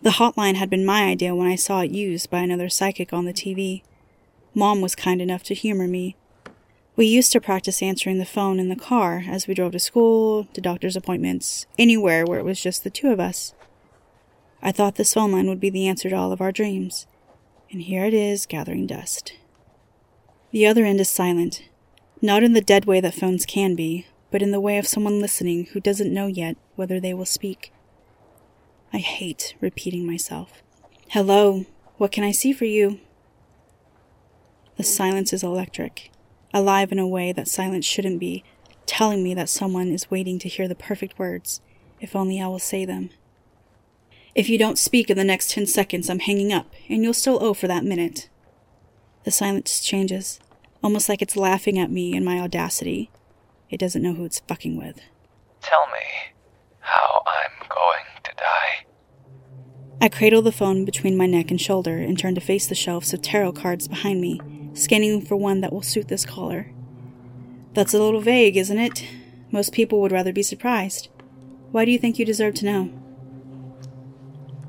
The 0.00 0.10
hotline 0.10 0.54
had 0.54 0.70
been 0.70 0.86
my 0.86 1.04
idea 1.04 1.34
when 1.34 1.48
I 1.48 1.56
saw 1.56 1.80
it 1.80 1.90
used 1.90 2.30
by 2.30 2.38
another 2.38 2.68
psychic 2.68 3.12
on 3.12 3.24
the 3.24 3.32
TV. 3.32 3.82
Mom 4.54 4.80
was 4.80 4.94
kind 4.94 5.20
enough 5.20 5.42
to 5.44 5.54
humor 5.54 5.86
me. 5.86 6.16
We 6.96 7.06
used 7.06 7.30
to 7.32 7.40
practice 7.40 7.82
answering 7.82 8.18
the 8.18 8.24
phone 8.24 8.58
in 8.58 8.68
the 8.68 8.76
car 8.76 9.24
as 9.28 9.46
we 9.46 9.54
drove 9.54 9.72
to 9.72 9.78
school, 9.78 10.48
to 10.52 10.60
doctor's 10.60 10.96
appointments, 10.96 11.66
anywhere 11.78 12.24
where 12.24 12.40
it 12.40 12.44
was 12.44 12.60
just 12.60 12.82
the 12.82 12.90
two 12.90 13.10
of 13.10 13.20
us. 13.20 13.54
I 14.60 14.72
thought 14.72 14.96
this 14.96 15.14
phone 15.14 15.30
line 15.30 15.48
would 15.48 15.60
be 15.60 15.70
the 15.70 15.86
answer 15.86 16.10
to 16.10 16.16
all 16.16 16.32
of 16.32 16.40
our 16.40 16.50
dreams, 16.50 17.06
and 17.70 17.82
here 17.82 18.04
it 18.04 18.14
is 18.14 18.46
gathering 18.46 18.86
dust. 18.86 19.34
The 20.50 20.66
other 20.66 20.84
end 20.84 21.00
is 21.00 21.08
silent, 21.08 21.62
not 22.20 22.42
in 22.42 22.54
the 22.54 22.60
dead 22.60 22.84
way 22.84 23.00
that 23.00 23.14
phones 23.14 23.46
can 23.46 23.76
be, 23.76 24.06
but 24.30 24.42
in 24.42 24.50
the 24.50 24.60
way 24.60 24.78
of 24.78 24.88
someone 24.88 25.20
listening 25.20 25.66
who 25.66 25.80
doesn't 25.80 26.12
know 26.12 26.26
yet 26.26 26.56
whether 26.74 26.98
they 26.98 27.14
will 27.14 27.24
speak. 27.24 27.72
I 28.92 28.98
hate 28.98 29.54
repeating 29.60 30.06
myself. 30.06 30.62
Hello, 31.10 31.66
what 31.96 32.10
can 32.10 32.24
I 32.24 32.32
see 32.32 32.52
for 32.52 32.64
you? 32.64 32.98
The 34.78 34.84
silence 34.84 35.32
is 35.32 35.42
electric, 35.42 36.12
alive 36.54 36.92
in 36.92 37.00
a 37.00 37.06
way 37.06 37.32
that 37.32 37.48
silence 37.48 37.84
shouldn't 37.84 38.20
be, 38.20 38.44
telling 38.86 39.24
me 39.24 39.34
that 39.34 39.48
someone 39.48 39.88
is 39.88 40.08
waiting 40.08 40.38
to 40.38 40.48
hear 40.48 40.68
the 40.68 40.76
perfect 40.76 41.18
words, 41.18 41.60
if 42.00 42.14
only 42.14 42.40
I 42.40 42.46
will 42.46 42.60
say 42.60 42.84
them. 42.84 43.10
If 44.36 44.48
you 44.48 44.56
don't 44.56 44.78
speak 44.78 45.10
in 45.10 45.16
the 45.16 45.24
next 45.24 45.50
ten 45.50 45.66
seconds, 45.66 46.08
I'm 46.08 46.20
hanging 46.20 46.52
up, 46.52 46.72
and 46.88 47.02
you'll 47.02 47.12
still 47.12 47.42
owe 47.42 47.54
for 47.54 47.66
that 47.66 47.82
minute. 47.82 48.28
The 49.24 49.32
silence 49.32 49.80
changes, 49.80 50.38
almost 50.80 51.08
like 51.08 51.22
it's 51.22 51.36
laughing 51.36 51.76
at 51.76 51.90
me 51.90 52.16
and 52.16 52.24
my 52.24 52.38
audacity. 52.38 53.10
It 53.70 53.80
doesn't 53.80 54.00
know 54.00 54.14
who 54.14 54.24
it's 54.24 54.38
fucking 54.46 54.76
with. 54.76 55.00
Tell 55.60 55.86
me 55.88 56.36
how 56.78 57.24
I'm 57.26 57.68
going 57.68 58.22
to 58.22 58.30
die. 58.36 58.86
I 60.00 60.08
cradle 60.08 60.42
the 60.42 60.52
phone 60.52 60.84
between 60.84 61.16
my 61.16 61.26
neck 61.26 61.50
and 61.50 61.60
shoulder 61.60 61.98
and 61.98 62.16
turn 62.16 62.36
to 62.36 62.40
face 62.40 62.68
the 62.68 62.76
shelves 62.76 63.12
of 63.12 63.22
tarot 63.22 63.52
cards 63.54 63.88
behind 63.88 64.20
me, 64.20 64.40
scanning 64.78 65.20
for 65.20 65.36
one 65.36 65.60
that 65.60 65.72
will 65.72 65.82
suit 65.82 66.08
this 66.08 66.24
caller. 66.24 66.70
That's 67.74 67.94
a 67.94 68.02
little 68.02 68.20
vague, 68.20 68.56
isn't 68.56 68.78
it? 68.78 69.04
Most 69.50 69.72
people 69.72 70.00
would 70.00 70.12
rather 70.12 70.32
be 70.32 70.42
surprised. 70.42 71.08
Why 71.70 71.84
do 71.84 71.90
you 71.90 71.98
think 71.98 72.18
you 72.18 72.24
deserve 72.24 72.54
to 72.54 72.64
know? 72.64 72.90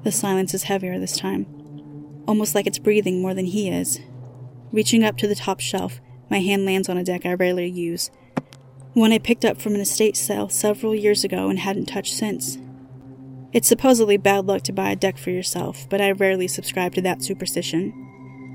The 0.04 0.12
silence 0.12 0.54
is 0.54 0.64
heavier 0.64 1.00
this 1.00 1.18
time, 1.18 1.46
almost 2.28 2.56
like 2.56 2.68
it's 2.68 2.80
breathing 2.80 3.22
more 3.22 3.34
than 3.34 3.46
he 3.46 3.70
is. 3.70 4.00
Reaching 4.72 5.04
up 5.04 5.18
to 5.18 5.28
the 5.28 5.36
top 5.36 5.60
shelf, 5.60 6.00
my 6.30 6.40
hand 6.40 6.66
lands 6.66 6.90
on 6.90 6.98
a 6.98 7.04
deck 7.04 7.26
I 7.26 7.34
rarely 7.34 7.68
use, 7.68 8.12
one 8.94 9.14
I 9.14 9.20
picked 9.20 9.46
up 9.46 9.62
from 9.62 9.76
an 9.76 9.82
estate 9.82 10.18
sale 10.18 10.50
several 10.50 10.96
years 10.96 11.24
ago 11.24 11.50
and 11.50 11.60
hadn't 11.60 11.86
touched 11.86 12.14
since. 12.14 12.58
It's 13.52 13.68
supposedly 13.68 14.18
bad 14.18 14.46
luck 14.46 14.64
to 14.64 14.74
buy 14.74 14.92
a 14.92 14.96
deck 14.96 15.18
for 15.18 15.32
yourself, 15.32 15.88
but 15.90 16.02
I 16.02 16.12
rarely 16.12 16.48
subscribe 16.48 16.94
to 16.96 17.02
that 17.02 17.24
superstition. 17.24 18.09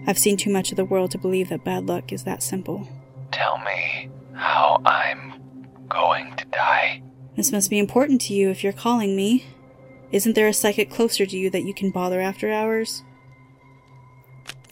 I've 0.07 0.19
seen 0.19 0.37
too 0.37 0.51
much 0.51 0.71
of 0.71 0.77
the 0.77 0.85
world 0.85 1.11
to 1.13 1.19
believe 1.19 1.49
that 1.49 1.65
bad 1.65 1.87
luck 1.87 2.13
is 2.13 2.25
that 2.25 2.43
simple. 2.43 2.89
Tell 3.33 3.59
me 3.59 4.11
how 4.35 4.83
I'm 4.85 5.41
going 5.89 6.37
to 6.37 6.45
die. 6.47 7.03
This 7.37 7.53
must 7.53 7.71
be 7.71 7.79
important 7.79 8.21
to 8.23 8.35
you 8.35 8.51
if 8.51 8.63
you're 8.63 8.73
calling 8.73 9.17
me. 9.17 9.47
Isn't 10.13 10.35
there 10.35 10.47
a 10.47 10.53
psychic 10.53 10.91
closer 10.91 11.27
to 11.27 11.37
you 11.37 11.51
that 11.51 11.65
you 11.65 11.75
can 11.75 11.91
bother 11.91 12.21
after 12.21 12.53
hours? 12.53 13.03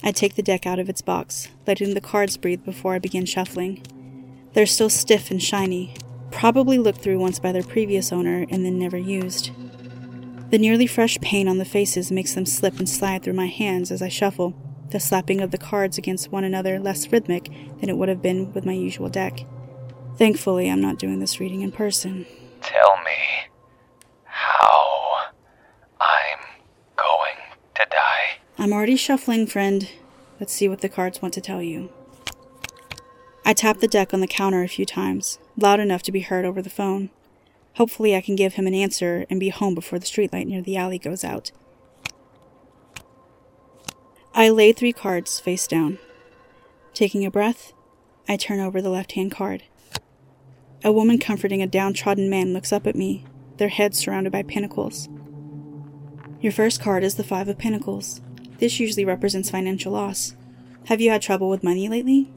I 0.02 0.12
take 0.12 0.34
the 0.34 0.42
deck 0.42 0.66
out 0.66 0.78
of 0.78 0.88
its 0.88 1.00
box, 1.00 1.48
letting 1.66 1.94
the 1.94 2.00
cards 2.00 2.36
breathe 2.36 2.64
before 2.64 2.94
I 2.94 2.98
begin 2.98 3.24
shuffling. 3.24 3.82
They're 4.52 4.66
still 4.66 4.90
stiff 4.90 5.30
and 5.30 5.42
shiny, 5.42 5.94
probably 6.30 6.78
looked 6.78 7.00
through 7.00 7.18
once 7.18 7.38
by 7.38 7.52
their 7.52 7.62
previous 7.62 8.12
owner 8.12 8.44
and 8.50 8.64
then 8.64 8.78
never 8.78 8.98
used. 8.98 9.50
The 10.50 10.58
nearly 10.58 10.86
fresh 10.86 11.18
paint 11.20 11.48
on 11.48 11.58
the 11.58 11.64
faces 11.64 12.12
makes 12.12 12.34
them 12.34 12.44
slip 12.44 12.78
and 12.78 12.88
slide 12.88 13.22
through 13.22 13.32
my 13.32 13.46
hands 13.46 13.90
as 13.90 14.02
I 14.02 14.08
shuffle, 14.08 14.54
the 14.90 15.00
slapping 15.00 15.40
of 15.40 15.50
the 15.50 15.58
cards 15.58 15.98
against 15.98 16.30
one 16.30 16.44
another 16.44 16.78
less 16.78 17.10
rhythmic 17.10 17.50
than 17.80 17.88
it 17.88 17.96
would 17.96 18.08
have 18.08 18.22
been 18.22 18.52
with 18.52 18.66
my 18.66 18.72
usual 18.72 19.08
deck. 19.08 19.44
Thankfully, 20.16 20.70
I'm 20.70 20.80
not 20.80 20.98
doing 20.98 21.20
this 21.20 21.40
reading 21.40 21.62
in 21.62 21.72
person. 21.72 22.26
Tell 22.60 22.96
me 22.98 23.50
how 24.24 25.30
I'm 26.00 26.38
going 26.96 27.56
to 27.74 27.86
die. 27.90 28.38
I'm 28.58 28.72
already 28.72 28.96
shuffling, 28.96 29.46
friend. 29.46 29.88
Let's 30.38 30.52
see 30.52 30.68
what 30.68 30.80
the 30.80 30.88
cards 30.88 31.22
want 31.22 31.34
to 31.34 31.40
tell 31.40 31.62
you. 31.62 31.90
I 33.44 33.54
tap 33.54 33.78
the 33.78 33.88
deck 33.88 34.14
on 34.14 34.20
the 34.20 34.28
counter 34.28 34.62
a 34.62 34.68
few 34.68 34.86
times, 34.86 35.38
loud 35.56 35.80
enough 35.80 36.02
to 36.04 36.12
be 36.12 36.20
heard 36.20 36.44
over 36.44 36.62
the 36.62 36.70
phone. 36.70 37.10
Hopefully, 37.76 38.14
I 38.14 38.20
can 38.20 38.36
give 38.36 38.54
him 38.54 38.66
an 38.66 38.74
answer 38.74 39.26
and 39.30 39.40
be 39.40 39.48
home 39.48 39.74
before 39.74 39.98
the 39.98 40.06
streetlight 40.06 40.46
near 40.46 40.62
the 40.62 40.76
alley 40.76 40.98
goes 40.98 41.24
out. 41.24 41.50
I 44.34 44.48
lay 44.48 44.72
three 44.72 44.92
cards 44.92 45.38
face 45.38 45.66
down. 45.66 45.98
Taking 46.94 47.26
a 47.26 47.30
breath, 47.30 47.74
I 48.26 48.36
turn 48.36 48.60
over 48.60 48.80
the 48.80 48.88
left 48.88 49.12
hand 49.12 49.30
card. 49.30 49.64
A 50.82 50.90
woman 50.90 51.18
comforting 51.18 51.62
a 51.62 51.66
downtrodden 51.66 52.30
man 52.30 52.52
looks 52.52 52.72
up 52.72 52.86
at 52.86 52.96
me, 52.96 53.24
their 53.58 53.68
heads 53.68 53.98
surrounded 53.98 54.32
by 54.32 54.42
pentacles. 54.42 55.08
Your 56.40 56.50
first 56.50 56.80
card 56.80 57.04
is 57.04 57.16
the 57.16 57.24
Five 57.24 57.46
of 57.48 57.58
Pentacles. 57.58 58.20
This 58.58 58.80
usually 58.80 59.04
represents 59.04 59.50
financial 59.50 59.92
loss. 59.92 60.34
Have 60.86 61.00
you 61.00 61.10
had 61.10 61.22
trouble 61.22 61.48
with 61.48 61.62
money 61.62 61.88
lately? 61.88 62.32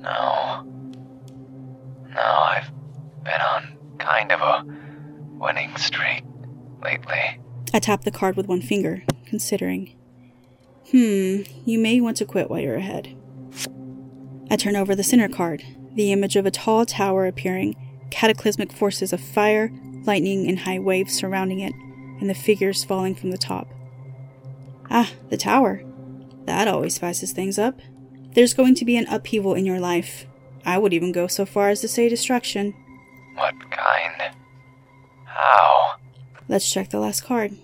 No. 0.00 0.66
No, 2.08 2.20
I've 2.20 2.70
been 3.22 3.40
on 3.40 3.76
kind 3.98 4.32
of 4.32 4.40
a 4.40 4.64
winning 5.38 5.76
streak 5.76 6.24
lately. 6.82 7.38
I 7.72 7.78
tap 7.80 8.04
the 8.04 8.10
card 8.10 8.36
with 8.36 8.48
one 8.48 8.62
finger, 8.62 9.02
considering. 9.26 9.94
Hmm, 10.90 11.42
you 11.64 11.78
may 11.78 12.00
want 12.00 12.16
to 12.18 12.24
quit 12.24 12.50
while 12.50 12.60
you're 12.60 12.76
ahead. 12.76 13.16
I 14.50 14.56
turn 14.56 14.76
over 14.76 14.94
the 14.94 15.02
center 15.02 15.28
card, 15.28 15.64
the 15.94 16.12
image 16.12 16.36
of 16.36 16.46
a 16.46 16.50
tall 16.50 16.84
tower 16.84 17.26
appearing, 17.26 17.74
cataclysmic 18.10 18.72
forces 18.72 19.12
of 19.12 19.20
fire, 19.20 19.72
lightning, 20.04 20.46
and 20.46 20.60
high 20.60 20.78
waves 20.78 21.14
surrounding 21.14 21.60
it, 21.60 21.72
and 22.20 22.28
the 22.28 22.34
figures 22.34 22.84
falling 22.84 23.14
from 23.14 23.30
the 23.30 23.38
top. 23.38 23.68
Ah, 24.90 25.10
the 25.30 25.36
tower. 25.36 25.82
That 26.44 26.68
always 26.68 26.94
spices 26.94 27.32
things 27.32 27.58
up. 27.58 27.80
There's 28.34 28.54
going 28.54 28.74
to 28.76 28.84
be 28.84 28.96
an 28.96 29.06
upheaval 29.08 29.54
in 29.54 29.64
your 29.64 29.80
life. 29.80 30.26
I 30.66 30.78
would 30.78 30.92
even 30.92 31.12
go 31.12 31.26
so 31.26 31.46
far 31.46 31.70
as 31.70 31.80
to 31.80 31.88
say 31.88 32.08
destruction. 32.08 32.74
What 33.34 33.54
kind? 33.70 34.34
How? 35.24 35.94
Let's 36.48 36.70
check 36.70 36.90
the 36.90 37.00
last 37.00 37.22
card. 37.22 37.56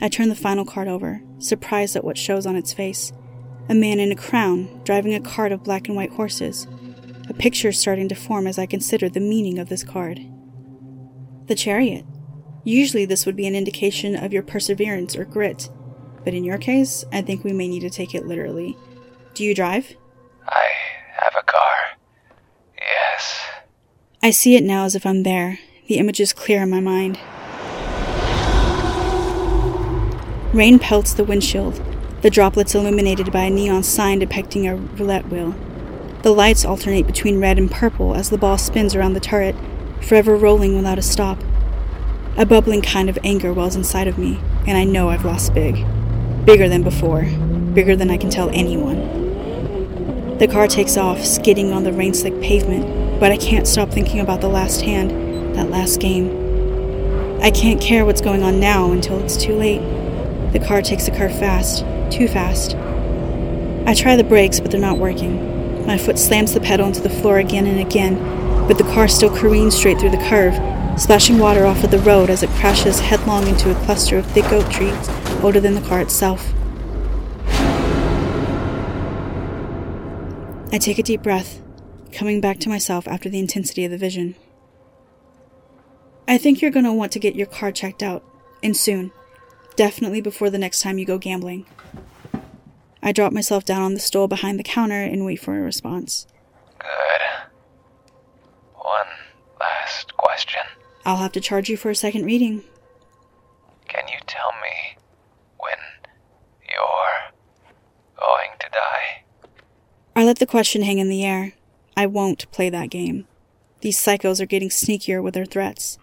I 0.00 0.08
turn 0.08 0.28
the 0.28 0.36
final 0.36 0.64
card 0.64 0.86
over, 0.86 1.20
surprised 1.38 1.96
at 1.96 2.04
what 2.04 2.16
shows 2.16 2.46
on 2.46 2.54
its 2.54 2.72
face. 2.72 3.12
A 3.68 3.74
man 3.74 3.98
in 3.98 4.12
a 4.12 4.16
crown, 4.16 4.80
driving 4.84 5.12
a 5.12 5.20
cart 5.20 5.50
of 5.50 5.64
black 5.64 5.88
and 5.88 5.96
white 5.96 6.12
horses. 6.12 6.68
A 7.28 7.34
picture 7.34 7.72
starting 7.72 8.08
to 8.08 8.14
form 8.14 8.46
as 8.46 8.58
I 8.58 8.66
consider 8.66 9.08
the 9.08 9.20
meaning 9.20 9.58
of 9.58 9.68
this 9.68 9.82
card. 9.82 10.20
The 11.46 11.54
chariot. 11.54 12.04
Usually, 12.64 13.04
this 13.04 13.26
would 13.26 13.36
be 13.36 13.46
an 13.46 13.56
indication 13.56 14.14
of 14.14 14.32
your 14.32 14.42
perseverance 14.42 15.16
or 15.16 15.24
grit, 15.24 15.68
but 16.24 16.32
in 16.32 16.44
your 16.44 16.58
case, 16.58 17.04
I 17.12 17.20
think 17.20 17.42
we 17.42 17.52
may 17.52 17.68
need 17.68 17.80
to 17.80 17.90
take 17.90 18.14
it 18.14 18.26
literally. 18.26 18.76
Do 19.34 19.44
you 19.44 19.54
drive? 19.54 19.96
I 20.46 20.68
have 21.16 21.34
a 21.38 21.42
car. 21.44 21.98
Yes. 22.78 23.46
I 24.22 24.30
see 24.30 24.54
it 24.54 24.64
now 24.64 24.84
as 24.84 24.94
if 24.94 25.04
I'm 25.04 25.24
there. 25.24 25.58
The 25.88 25.98
image 25.98 26.20
is 26.20 26.32
clear 26.32 26.62
in 26.62 26.70
my 26.70 26.80
mind. 26.80 27.18
Rain 30.54 30.78
pelts 30.78 31.12
the 31.12 31.24
windshield, 31.24 31.78
the 32.22 32.30
droplets 32.30 32.74
illuminated 32.74 33.30
by 33.30 33.42
a 33.42 33.50
neon 33.50 33.82
sign 33.82 34.18
depicting 34.18 34.66
a 34.66 34.76
roulette 34.76 35.28
wheel. 35.28 35.54
The 36.22 36.32
lights 36.32 36.64
alternate 36.64 37.06
between 37.06 37.38
red 37.38 37.58
and 37.58 37.70
purple 37.70 38.14
as 38.14 38.30
the 38.30 38.38
ball 38.38 38.56
spins 38.56 38.94
around 38.94 39.12
the 39.12 39.20
turret, 39.20 39.54
forever 40.00 40.36
rolling 40.36 40.74
without 40.74 40.98
a 40.98 41.02
stop. 41.02 41.38
A 42.38 42.46
bubbling 42.46 42.80
kind 42.80 43.10
of 43.10 43.18
anger 43.22 43.52
wells 43.52 43.76
inside 43.76 44.08
of 44.08 44.16
me, 44.16 44.40
and 44.66 44.78
I 44.78 44.84
know 44.84 45.10
I've 45.10 45.26
lost 45.26 45.52
big. 45.52 45.84
Bigger 46.46 46.66
than 46.66 46.82
before, 46.82 47.24
bigger 47.74 47.94
than 47.94 48.10
I 48.10 48.16
can 48.16 48.30
tell 48.30 48.48
anyone. 48.50 50.38
The 50.38 50.48
car 50.48 50.66
takes 50.66 50.96
off, 50.96 51.24
skidding 51.26 51.72
on 51.72 51.84
the 51.84 51.92
rain 51.92 52.14
slick 52.14 52.40
pavement, 52.40 53.20
but 53.20 53.32
I 53.32 53.36
can't 53.36 53.68
stop 53.68 53.90
thinking 53.90 54.20
about 54.20 54.40
the 54.40 54.48
last 54.48 54.80
hand, 54.80 55.10
that 55.56 55.68
last 55.68 56.00
game. 56.00 56.30
I 57.42 57.50
can't 57.50 57.80
care 57.80 58.06
what's 58.06 58.22
going 58.22 58.42
on 58.42 58.58
now 58.58 58.92
until 58.92 59.22
it's 59.22 59.36
too 59.36 59.54
late. 59.54 59.97
The 60.52 60.64
car 60.66 60.82
takes 60.82 61.08
a 61.08 61.10
curve 61.10 61.38
fast, 61.38 61.84
too 62.10 62.28
fast. 62.28 62.74
I 63.86 63.94
try 63.94 64.16
the 64.16 64.24
brakes, 64.24 64.60
but 64.60 64.70
they're 64.70 64.80
not 64.80 64.98
working. 64.98 65.86
My 65.86 65.96
foot 65.96 66.18
slams 66.18 66.54
the 66.54 66.60
pedal 66.60 66.86
into 66.86 67.00
the 67.00 67.10
floor 67.10 67.38
again 67.38 67.66
and 67.66 67.80
again, 67.80 68.16
but 68.66 68.78
the 68.78 68.84
car 68.84 69.08
still 69.08 69.34
careens 69.34 69.76
straight 69.76 69.98
through 69.98 70.10
the 70.10 70.28
curve, 70.28 70.54
splashing 71.00 71.38
water 71.38 71.64
off 71.64 71.84
of 71.84 71.90
the 71.90 71.98
road 71.98 72.30
as 72.30 72.42
it 72.42 72.50
crashes 72.50 73.00
headlong 73.00 73.46
into 73.46 73.70
a 73.70 73.84
cluster 73.84 74.18
of 74.18 74.26
thick 74.26 74.52
oak 74.52 74.70
trees 74.70 75.08
older 75.42 75.60
than 75.60 75.74
the 75.74 75.88
car 75.88 76.00
itself. 76.00 76.52
I 80.70 80.78
take 80.78 80.98
a 80.98 81.02
deep 81.02 81.22
breath, 81.22 81.62
coming 82.12 82.40
back 82.40 82.58
to 82.60 82.68
myself 82.68 83.08
after 83.08 83.28
the 83.28 83.38
intensity 83.38 83.84
of 83.84 83.90
the 83.90 83.98
vision. 83.98 84.34
I 86.26 86.36
think 86.36 86.60
you're 86.60 86.70
going 86.70 86.84
to 86.84 86.92
want 86.92 87.12
to 87.12 87.18
get 87.18 87.34
your 87.34 87.46
car 87.46 87.72
checked 87.72 88.02
out, 88.02 88.22
and 88.62 88.76
soon. 88.76 89.12
Definitely 89.78 90.20
before 90.20 90.50
the 90.50 90.58
next 90.58 90.82
time 90.82 90.98
you 90.98 91.04
go 91.04 91.18
gambling. 91.18 91.64
I 93.00 93.12
drop 93.12 93.32
myself 93.32 93.64
down 93.64 93.80
on 93.82 93.94
the 93.94 94.00
stool 94.00 94.26
behind 94.26 94.58
the 94.58 94.64
counter 94.64 95.04
and 95.04 95.24
wait 95.24 95.36
for 95.36 95.56
a 95.56 95.60
response. 95.60 96.26
Good. 96.80 97.48
One 98.74 99.06
last 99.60 100.16
question. 100.16 100.62
I'll 101.06 101.18
have 101.18 101.30
to 101.30 101.40
charge 101.40 101.68
you 101.68 101.76
for 101.76 101.90
a 101.90 101.94
second 101.94 102.24
reading. 102.24 102.64
Can 103.86 104.08
you 104.08 104.18
tell 104.26 104.50
me 104.60 104.98
when 105.58 105.78
you're 106.68 107.32
going 108.18 108.58
to 108.58 108.68
die? 108.72 109.22
I 110.16 110.24
let 110.24 110.40
the 110.40 110.44
question 110.46 110.82
hang 110.82 110.98
in 110.98 111.08
the 111.08 111.24
air. 111.24 111.52
I 111.96 112.06
won't 112.06 112.50
play 112.50 112.68
that 112.68 112.90
game. 112.90 113.28
These 113.82 114.00
psychos 114.00 114.40
are 114.40 114.46
getting 114.46 114.70
sneakier 114.70 115.22
with 115.22 115.34
their 115.34 115.46
threats. 115.46 116.00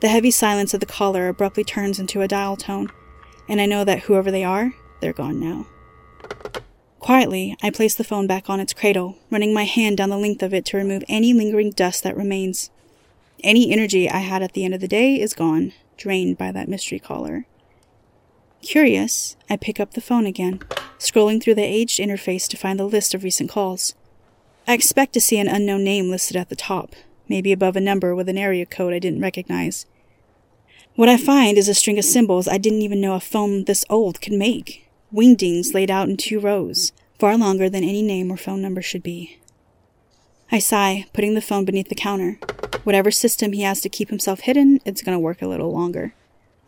The 0.00 0.08
heavy 0.08 0.30
silence 0.30 0.74
of 0.74 0.80
the 0.80 0.86
caller 0.86 1.28
abruptly 1.28 1.64
turns 1.64 1.98
into 1.98 2.20
a 2.20 2.28
dial 2.28 2.56
tone, 2.56 2.88
and 3.48 3.60
I 3.60 3.66
know 3.66 3.82
that 3.84 4.00
whoever 4.00 4.30
they 4.30 4.44
are, 4.44 4.74
they're 5.00 5.14
gone 5.14 5.40
now. 5.40 5.66
Quietly, 6.98 7.56
I 7.62 7.70
place 7.70 7.94
the 7.94 8.04
phone 8.04 8.26
back 8.26 8.50
on 8.50 8.60
its 8.60 8.74
cradle, 8.74 9.16
running 9.30 9.54
my 9.54 9.64
hand 9.64 9.96
down 9.96 10.10
the 10.10 10.18
length 10.18 10.42
of 10.42 10.52
it 10.52 10.64
to 10.66 10.76
remove 10.76 11.04
any 11.08 11.32
lingering 11.32 11.70
dust 11.70 12.02
that 12.02 12.16
remains. 12.16 12.70
Any 13.42 13.70
energy 13.70 14.10
I 14.10 14.18
had 14.18 14.42
at 14.42 14.52
the 14.52 14.64
end 14.64 14.74
of 14.74 14.80
the 14.80 14.88
day 14.88 15.20
is 15.20 15.32
gone, 15.32 15.72
drained 15.96 16.36
by 16.36 16.52
that 16.52 16.68
mystery 16.68 16.98
caller. 16.98 17.46
Curious, 18.60 19.36
I 19.48 19.56
pick 19.56 19.78
up 19.78 19.94
the 19.94 20.00
phone 20.00 20.26
again, 20.26 20.58
scrolling 20.98 21.42
through 21.42 21.54
the 21.54 21.62
aged 21.62 22.00
interface 22.00 22.48
to 22.48 22.56
find 22.56 22.78
the 22.78 22.84
list 22.84 23.14
of 23.14 23.22
recent 23.22 23.48
calls. 23.50 23.94
I 24.66 24.72
expect 24.72 25.12
to 25.12 25.20
see 25.20 25.38
an 25.38 25.48
unknown 25.48 25.84
name 25.84 26.10
listed 26.10 26.36
at 26.36 26.48
the 26.48 26.56
top, 26.56 26.96
maybe 27.28 27.52
above 27.52 27.76
a 27.76 27.80
number 27.80 28.14
with 28.14 28.28
an 28.28 28.38
area 28.38 28.66
code 28.66 28.92
I 28.92 28.98
didn't 28.98 29.20
recognize. 29.20 29.86
What 30.94 31.08
I 31.08 31.16
find 31.16 31.58
is 31.58 31.68
a 31.68 31.74
string 31.74 31.98
of 31.98 32.04
symbols 32.04 32.48
I 32.48 32.58
didn't 32.58 32.82
even 32.82 33.00
know 33.00 33.14
a 33.14 33.20
phone 33.20 33.64
this 33.64 33.84
old 33.90 34.20
could 34.20 34.32
make 34.32 34.86
wingdings 35.12 35.72
laid 35.72 35.90
out 35.90 36.08
in 36.08 36.16
two 36.16 36.40
rows, 36.40 36.92
far 37.18 37.36
longer 37.36 37.70
than 37.70 37.84
any 37.84 38.02
name 38.02 38.30
or 38.30 38.36
phone 38.36 38.60
number 38.60 38.82
should 38.82 39.02
be. 39.02 39.38
I 40.50 40.58
sigh, 40.58 41.06
putting 41.12 41.34
the 41.34 41.40
phone 41.40 41.64
beneath 41.64 41.88
the 41.88 41.94
counter. 41.94 42.38
Whatever 42.84 43.10
system 43.10 43.52
he 43.52 43.62
has 43.62 43.80
to 43.80 43.88
keep 43.88 44.10
himself 44.10 44.40
hidden, 44.40 44.80
it's 44.84 45.02
going 45.02 45.16
to 45.16 45.20
work 45.20 45.42
a 45.42 45.46
little 45.46 45.72
longer. 45.72 46.14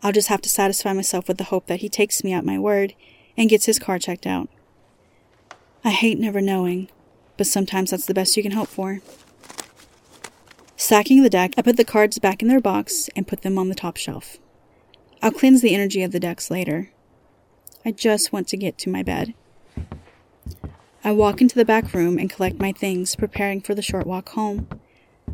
I'll 0.01 0.11
just 0.11 0.27
have 0.29 0.41
to 0.41 0.49
satisfy 0.49 0.93
myself 0.93 1.27
with 1.27 1.37
the 1.37 1.45
hope 1.45 1.67
that 1.67 1.79
he 1.81 1.89
takes 1.89 2.23
me 2.23 2.33
at 2.33 2.45
my 2.45 2.57
word 2.57 2.93
and 3.37 3.49
gets 3.49 3.65
his 3.65 3.79
car 3.79 3.99
checked 3.99 4.25
out. 4.25 4.49
I 5.83 5.91
hate 5.91 6.19
never 6.19 6.41
knowing, 6.41 6.89
but 7.37 7.47
sometimes 7.47 7.91
that's 7.91 8.05
the 8.05 8.13
best 8.13 8.35
you 8.35 8.43
can 8.43 8.51
hope 8.51 8.67
for. 8.67 8.99
Stacking 10.81 11.23
the 11.23 11.29
deck, 11.29 11.55
I 11.57 11.61
put 11.61 11.75
the 11.75 11.83
cards 11.83 12.19
back 12.19 12.41
in 12.41 12.47
their 12.47 12.61
box 12.61 13.09
and 13.13 13.27
put 13.27 13.41
them 13.41 13.57
on 13.57 13.67
the 13.67 13.75
top 13.75 13.97
shelf. 13.97 14.37
I'll 15.21 15.29
cleanse 15.29 15.61
the 15.61 15.75
energy 15.75 16.03
of 16.03 16.13
the 16.13 16.21
decks 16.21 16.49
later. 16.49 16.89
I 17.83 17.91
just 17.91 18.31
want 18.31 18.47
to 18.47 18.57
get 18.57 18.77
to 18.79 18.89
my 18.89 19.03
bed. 19.03 19.33
I 21.03 21.11
walk 21.11 21.41
into 21.41 21.55
the 21.55 21.65
back 21.65 21.93
room 21.93 22.17
and 22.17 22.29
collect 22.29 22.61
my 22.61 22.71
things, 22.71 23.17
preparing 23.17 23.59
for 23.59 23.75
the 23.75 23.81
short 23.81 24.07
walk 24.07 24.29
home. 24.29 24.69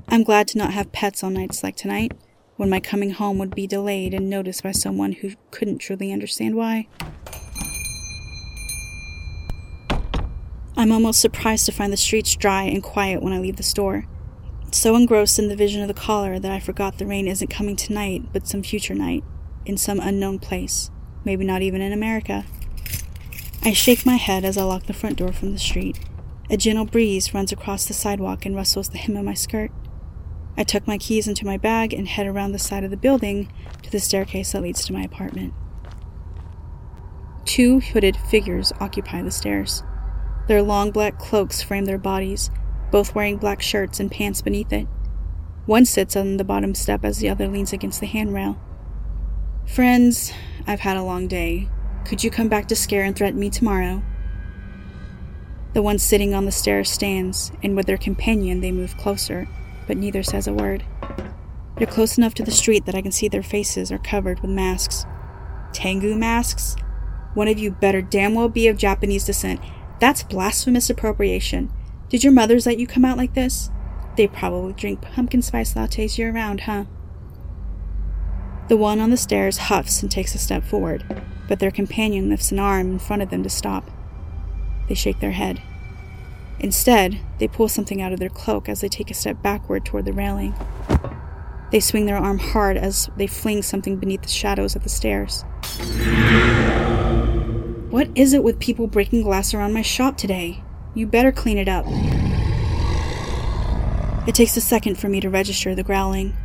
I'm 0.08 0.24
glad 0.24 0.48
to 0.48 0.58
not 0.58 0.74
have 0.74 0.92
pets 0.92 1.24
on 1.24 1.36
nights 1.36 1.64
like 1.64 1.76
tonight, 1.76 2.14
when 2.56 2.72
my 2.72 2.80
coming 2.80 3.12
home 3.12 3.38
would 3.38 3.54
be 3.54 3.68
delayed 3.68 4.16
and 4.16 4.28
noticed 4.28 4.64
by 4.64 4.72
someone 4.72 5.12
who 5.12 5.34
couldn't 5.52 5.78
truly 5.78 6.12
understand 6.12 6.56
why. 6.56 6.88
I'm 10.76 10.92
almost 10.92 11.22
surprised 11.22 11.68
to 11.68 11.72
find 11.72 11.94
the 11.94 11.98
streets 11.98 12.36
dry 12.36 12.64
and 12.64 12.82
quiet 12.82 13.22
when 13.22 13.32
I 13.32 13.38
leave 13.38 13.58
the 13.58 13.64
store. 13.64 14.08
So 14.76 14.98
engrossed 14.98 15.40
in 15.40 15.48
the 15.48 15.56
vision 15.56 15.82
of 15.82 15.88
the 15.88 15.94
caller 15.94 16.38
that 16.38 16.52
I 16.52 16.60
forgot 16.60 16.98
the 16.98 17.06
rain 17.06 17.30
isn't 17.30 17.50
coming 17.50 17.78
tonight, 17.78 18.34
but 18.34 18.46
some 18.46 18.62
future 18.62 18.94
night, 18.94 19.24
in 19.66 19.78
some 19.78 20.02
unknown 20.02 20.38
place 20.38 20.92
maybe 21.24 21.46
not 21.46 21.62
even 21.62 21.82
in 21.82 21.94
America. 21.94 22.44
I 23.64 23.72
shake 23.72 24.06
my 24.06 24.18
head 24.18 24.44
as 24.44 24.58
I 24.58 24.64
lock 24.64 24.84
the 24.84 24.94
front 24.94 25.18
door 25.18 25.32
from 25.32 25.54
the 25.54 25.60
street. 25.60 25.98
A 26.50 26.58
gentle 26.58 26.84
breeze 26.84 27.34
runs 27.34 27.54
across 27.54 27.86
the 27.86 27.94
sidewalk 27.94 28.46
and 28.46 28.54
rustles 28.54 28.90
the 28.90 28.98
hem 28.98 29.16
of 29.16 29.24
my 29.24 29.34
skirt. 29.34 29.72
I 30.58 30.66
tuck 30.66 30.86
my 30.86 30.98
keys 30.98 31.26
into 31.26 31.46
my 31.46 31.56
bag 31.56 31.94
and 31.94 32.10
head 32.10 32.28
around 32.28 32.52
the 32.52 32.60
side 32.60 32.84
of 32.84 32.92
the 32.92 32.98
building 32.98 33.50
to 33.82 33.90
the 33.90 34.00
staircase 34.02 34.52
that 34.52 34.62
leads 34.62 34.86
to 34.86 34.94
my 34.94 35.04
apartment. 35.04 35.54
Two 37.46 37.80
hooded 37.80 38.18
figures 38.18 38.74
occupy 38.82 39.22
the 39.22 39.32
stairs. 39.32 39.84
Their 40.50 40.62
long 40.62 40.92
black 40.92 41.18
cloaks 41.18 41.62
frame 41.62 41.86
their 41.86 41.98
bodies, 41.98 42.52
both 42.92 43.16
wearing 43.16 43.38
black 43.38 43.62
shirts 43.62 44.00
and 44.00 44.12
pants 44.12 44.42
beneath 44.42 44.72
it. 44.72 44.88
One 45.66 45.86
sits 45.86 46.16
on 46.16 46.38
the 46.38 46.44
bottom 46.44 46.76
step 46.76 47.04
as 47.04 47.18
the 47.18 47.30
other 47.30 47.48
leans 47.48 47.74
against 47.74 48.00
the 48.00 48.06
handrail. 48.06 48.60
Friends, 49.66 50.32
I've 50.68 50.82
had 50.82 50.98
a 50.98 51.04
long 51.04 51.28
day. 51.28 51.70
Could 52.06 52.24
you 52.24 52.30
come 52.30 52.48
back 52.48 52.68
to 52.68 52.76
scare 52.76 53.04
and 53.04 53.16
threaten 53.16 53.40
me 53.40 53.50
tomorrow? 53.50 54.04
The 55.74 55.82
one 55.82 55.98
sitting 56.00 56.34
on 56.34 56.46
the 56.46 56.52
stairs 56.52 56.90
stands, 56.90 57.52
and 57.64 57.76
with 57.76 57.88
their 57.88 57.98
companion 57.98 58.62
they 58.62 58.72
move 58.72 58.96
closer, 58.96 59.48
but 59.88 59.98
neither 59.98 60.24
says 60.24 60.48
a 60.48 60.54
word. 60.54 60.86
They're 61.78 61.88
close 61.88 62.18
enough 62.18 62.34
to 62.36 62.44
the 62.44 62.52
street 62.52 62.86
that 62.86 62.96
I 62.96 63.02
can 63.02 63.12
see 63.12 63.28
their 63.28 63.44
faces 63.44 63.92
are 63.92 63.98
covered 63.98 64.40
with 64.40 64.52
masks. 64.52 65.06
Tengu 65.74 66.16
masks? 66.16 66.78
One 67.34 67.50
of 67.50 67.60
you 67.60 67.72
better 67.72 68.02
damn 68.02 68.36
well 68.36 68.48
be 68.48 68.70
of 68.70 68.78
Japanese 68.78 69.26
descent. 69.26 69.60
That's 70.00 70.24
blasphemous 70.24 70.90
appropriation. 70.90 71.72
Did 72.10 72.24
your 72.24 72.34
mothers 72.34 72.66
let 72.66 72.80
you 72.80 72.86
come 72.86 73.04
out 73.04 73.18
like 73.18 73.34
this? 73.34 73.70
They 74.16 74.28
probably 74.28 74.74
drink 74.74 75.02
pumpkin 75.02 75.42
spice 75.42 75.74
lattes 75.74 76.18
year 76.18 76.32
round, 76.32 76.62
huh? 76.62 76.86
The 78.68 78.78
one 78.78 79.00
on 79.00 79.10
the 79.10 79.18
stairs 79.18 79.58
huffs 79.58 80.02
and 80.02 80.12
takes 80.12 80.34
a 80.36 80.40
step 80.40 80.64
forward, 80.64 81.04
but 81.48 81.60
their 81.60 81.72
companion 81.72 82.30
lifts 82.30 82.52
an 82.52 82.60
arm 82.60 82.92
in 82.92 83.00
front 83.00 83.22
of 83.22 83.30
them 83.30 83.44
to 83.44 83.50
stop. 83.50 83.90
They 84.88 84.96
shake 84.96 85.20
their 85.20 85.32
head. 85.32 85.62
Instead, 86.60 87.20
they 87.40 87.48
pull 87.48 87.68
something 87.68 88.02
out 88.02 88.14
of 88.14 88.20
their 88.20 88.30
cloak 88.30 88.70
as 88.70 88.82
they 88.82 88.88
take 88.88 89.12
a 89.12 89.16
step 89.16 89.42
backward 89.42 89.86
toward 89.86 90.06
the 90.06 90.14
railing. 90.14 90.56
They 91.72 91.80
swing 91.80 92.06
their 92.06 92.18
arm 92.18 92.40
hard 92.40 92.78
as 92.78 93.10
they 93.18 93.28
fling 93.28 93.62
something 93.62 93.98
beneath 93.98 94.22
the 94.22 94.30
shadows 94.30 94.76
of 94.76 94.84
the 94.84 94.90
stairs. 94.90 95.44
What 97.90 98.10
is 98.16 98.34
it 98.34 98.44
with 98.44 98.60
people 98.60 98.88
breaking 98.88 99.24
glass 99.24 99.54
around 99.54 99.74
my 99.74 99.82
shop 99.82 100.18
today? 100.18 100.64
You 100.96 101.06
better 101.06 101.34
clean 101.34 101.58
it 101.58 101.68
up. 101.68 101.86
It 104.26 104.34
takes 104.34 104.56
a 104.56 104.62
second 104.62 104.98
for 104.98 105.10
me 105.10 105.20
to 105.20 105.30
register 105.30 105.76
the 105.76 105.84
growling. 105.84 106.36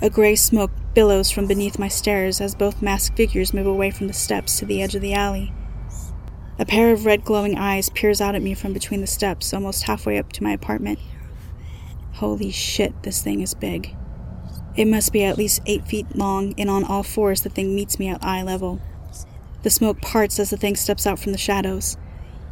A 0.00 0.08
gray 0.08 0.36
smoke 0.36 0.70
billows 0.94 1.30
from 1.30 1.46
beneath 1.46 1.78
my 1.78 1.88
stairs 1.88 2.40
as 2.40 2.54
both 2.54 2.80
masked 2.80 3.14
figures 3.16 3.52
move 3.52 3.66
away 3.66 3.90
from 3.90 4.06
the 4.06 4.14
steps 4.14 4.58
to 4.58 4.64
the 4.64 4.82
edge 4.82 4.94
of 4.94 5.02
the 5.02 5.12
alley. 5.12 5.52
A 6.58 6.64
pair 6.64 6.92
of 6.92 7.04
red 7.04 7.24
glowing 7.24 7.58
eyes 7.58 7.90
peers 7.90 8.22
out 8.22 8.34
at 8.34 8.42
me 8.42 8.54
from 8.54 8.72
between 8.72 9.02
the 9.02 9.06
steps, 9.06 9.52
almost 9.52 9.84
halfway 9.84 10.18
up 10.18 10.32
to 10.32 10.42
my 10.42 10.52
apartment. 10.52 10.98
Holy 12.14 12.50
shit, 12.50 13.02
this 13.02 13.22
thing 13.22 13.40
is 13.40 13.52
big. 13.52 13.94
It 14.76 14.86
must 14.86 15.12
be 15.12 15.24
at 15.24 15.36
least 15.36 15.60
eight 15.66 15.86
feet 15.86 16.16
long, 16.16 16.54
and 16.56 16.70
on 16.70 16.84
all 16.84 17.02
fours 17.02 17.42
the 17.42 17.50
thing 17.50 17.74
meets 17.74 17.98
me 17.98 18.08
at 18.08 18.24
eye 18.24 18.42
level. 18.42 18.80
The 19.62 19.70
smoke 19.70 20.00
parts 20.00 20.40
as 20.40 20.50
the 20.50 20.56
thing 20.56 20.74
steps 20.74 21.06
out 21.06 21.18
from 21.18 21.32
the 21.32 21.38
shadows. 21.38 21.98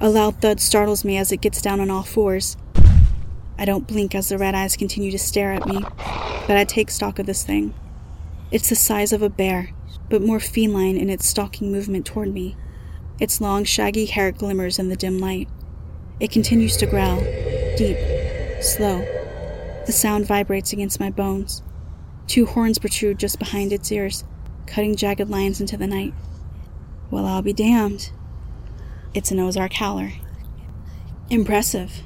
A 0.02 0.08
loud 0.08 0.40
thud 0.40 0.60
startles 0.60 1.04
me 1.04 1.18
as 1.18 1.30
it 1.30 1.42
gets 1.42 1.60
down 1.60 1.78
on 1.78 1.90
all 1.90 2.02
fours. 2.02 2.56
I 3.58 3.66
don't 3.66 3.86
blink 3.86 4.14
as 4.14 4.30
the 4.30 4.38
red 4.38 4.54
eyes 4.54 4.74
continue 4.74 5.10
to 5.10 5.18
stare 5.18 5.52
at 5.52 5.66
me, 5.66 5.84
but 6.46 6.56
I 6.56 6.64
take 6.64 6.90
stock 6.90 7.18
of 7.18 7.26
this 7.26 7.44
thing. 7.44 7.74
It's 8.50 8.70
the 8.70 8.76
size 8.76 9.12
of 9.12 9.20
a 9.20 9.28
bear, 9.28 9.74
but 10.08 10.22
more 10.22 10.40
feline 10.40 10.96
in 10.96 11.10
its 11.10 11.28
stalking 11.28 11.70
movement 11.70 12.06
toward 12.06 12.32
me. 12.32 12.56
Its 13.18 13.42
long, 13.42 13.64
shaggy 13.64 14.06
hair 14.06 14.32
glimmers 14.32 14.78
in 14.78 14.88
the 14.88 14.96
dim 14.96 15.18
light. 15.18 15.50
It 16.18 16.30
continues 16.30 16.78
to 16.78 16.86
growl, 16.86 17.20
deep, 17.76 17.98
slow. 18.62 19.00
The 19.84 19.92
sound 19.92 20.26
vibrates 20.26 20.72
against 20.72 20.98
my 20.98 21.10
bones. 21.10 21.62
Two 22.26 22.46
horns 22.46 22.78
protrude 22.78 23.18
just 23.18 23.38
behind 23.38 23.70
its 23.70 23.92
ears, 23.92 24.24
cutting 24.66 24.96
jagged 24.96 25.28
lines 25.28 25.60
into 25.60 25.76
the 25.76 25.86
night. 25.86 26.14
Well, 27.10 27.26
I'll 27.26 27.42
be 27.42 27.52
damned. 27.52 28.12
It's 29.12 29.32
an 29.32 29.40
Ozark 29.40 29.72
howler. 29.72 30.12
Impressive. 31.30 32.02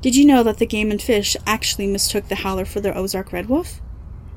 Did 0.00 0.14
you 0.14 0.24
know 0.24 0.44
that 0.44 0.58
the 0.58 0.66
game 0.66 0.92
and 0.92 1.02
fish 1.02 1.36
actually 1.46 1.88
mistook 1.88 2.28
the 2.28 2.36
howler 2.36 2.64
for 2.64 2.80
their 2.80 2.96
Ozark 2.96 3.32
red 3.32 3.48
wolf? 3.48 3.80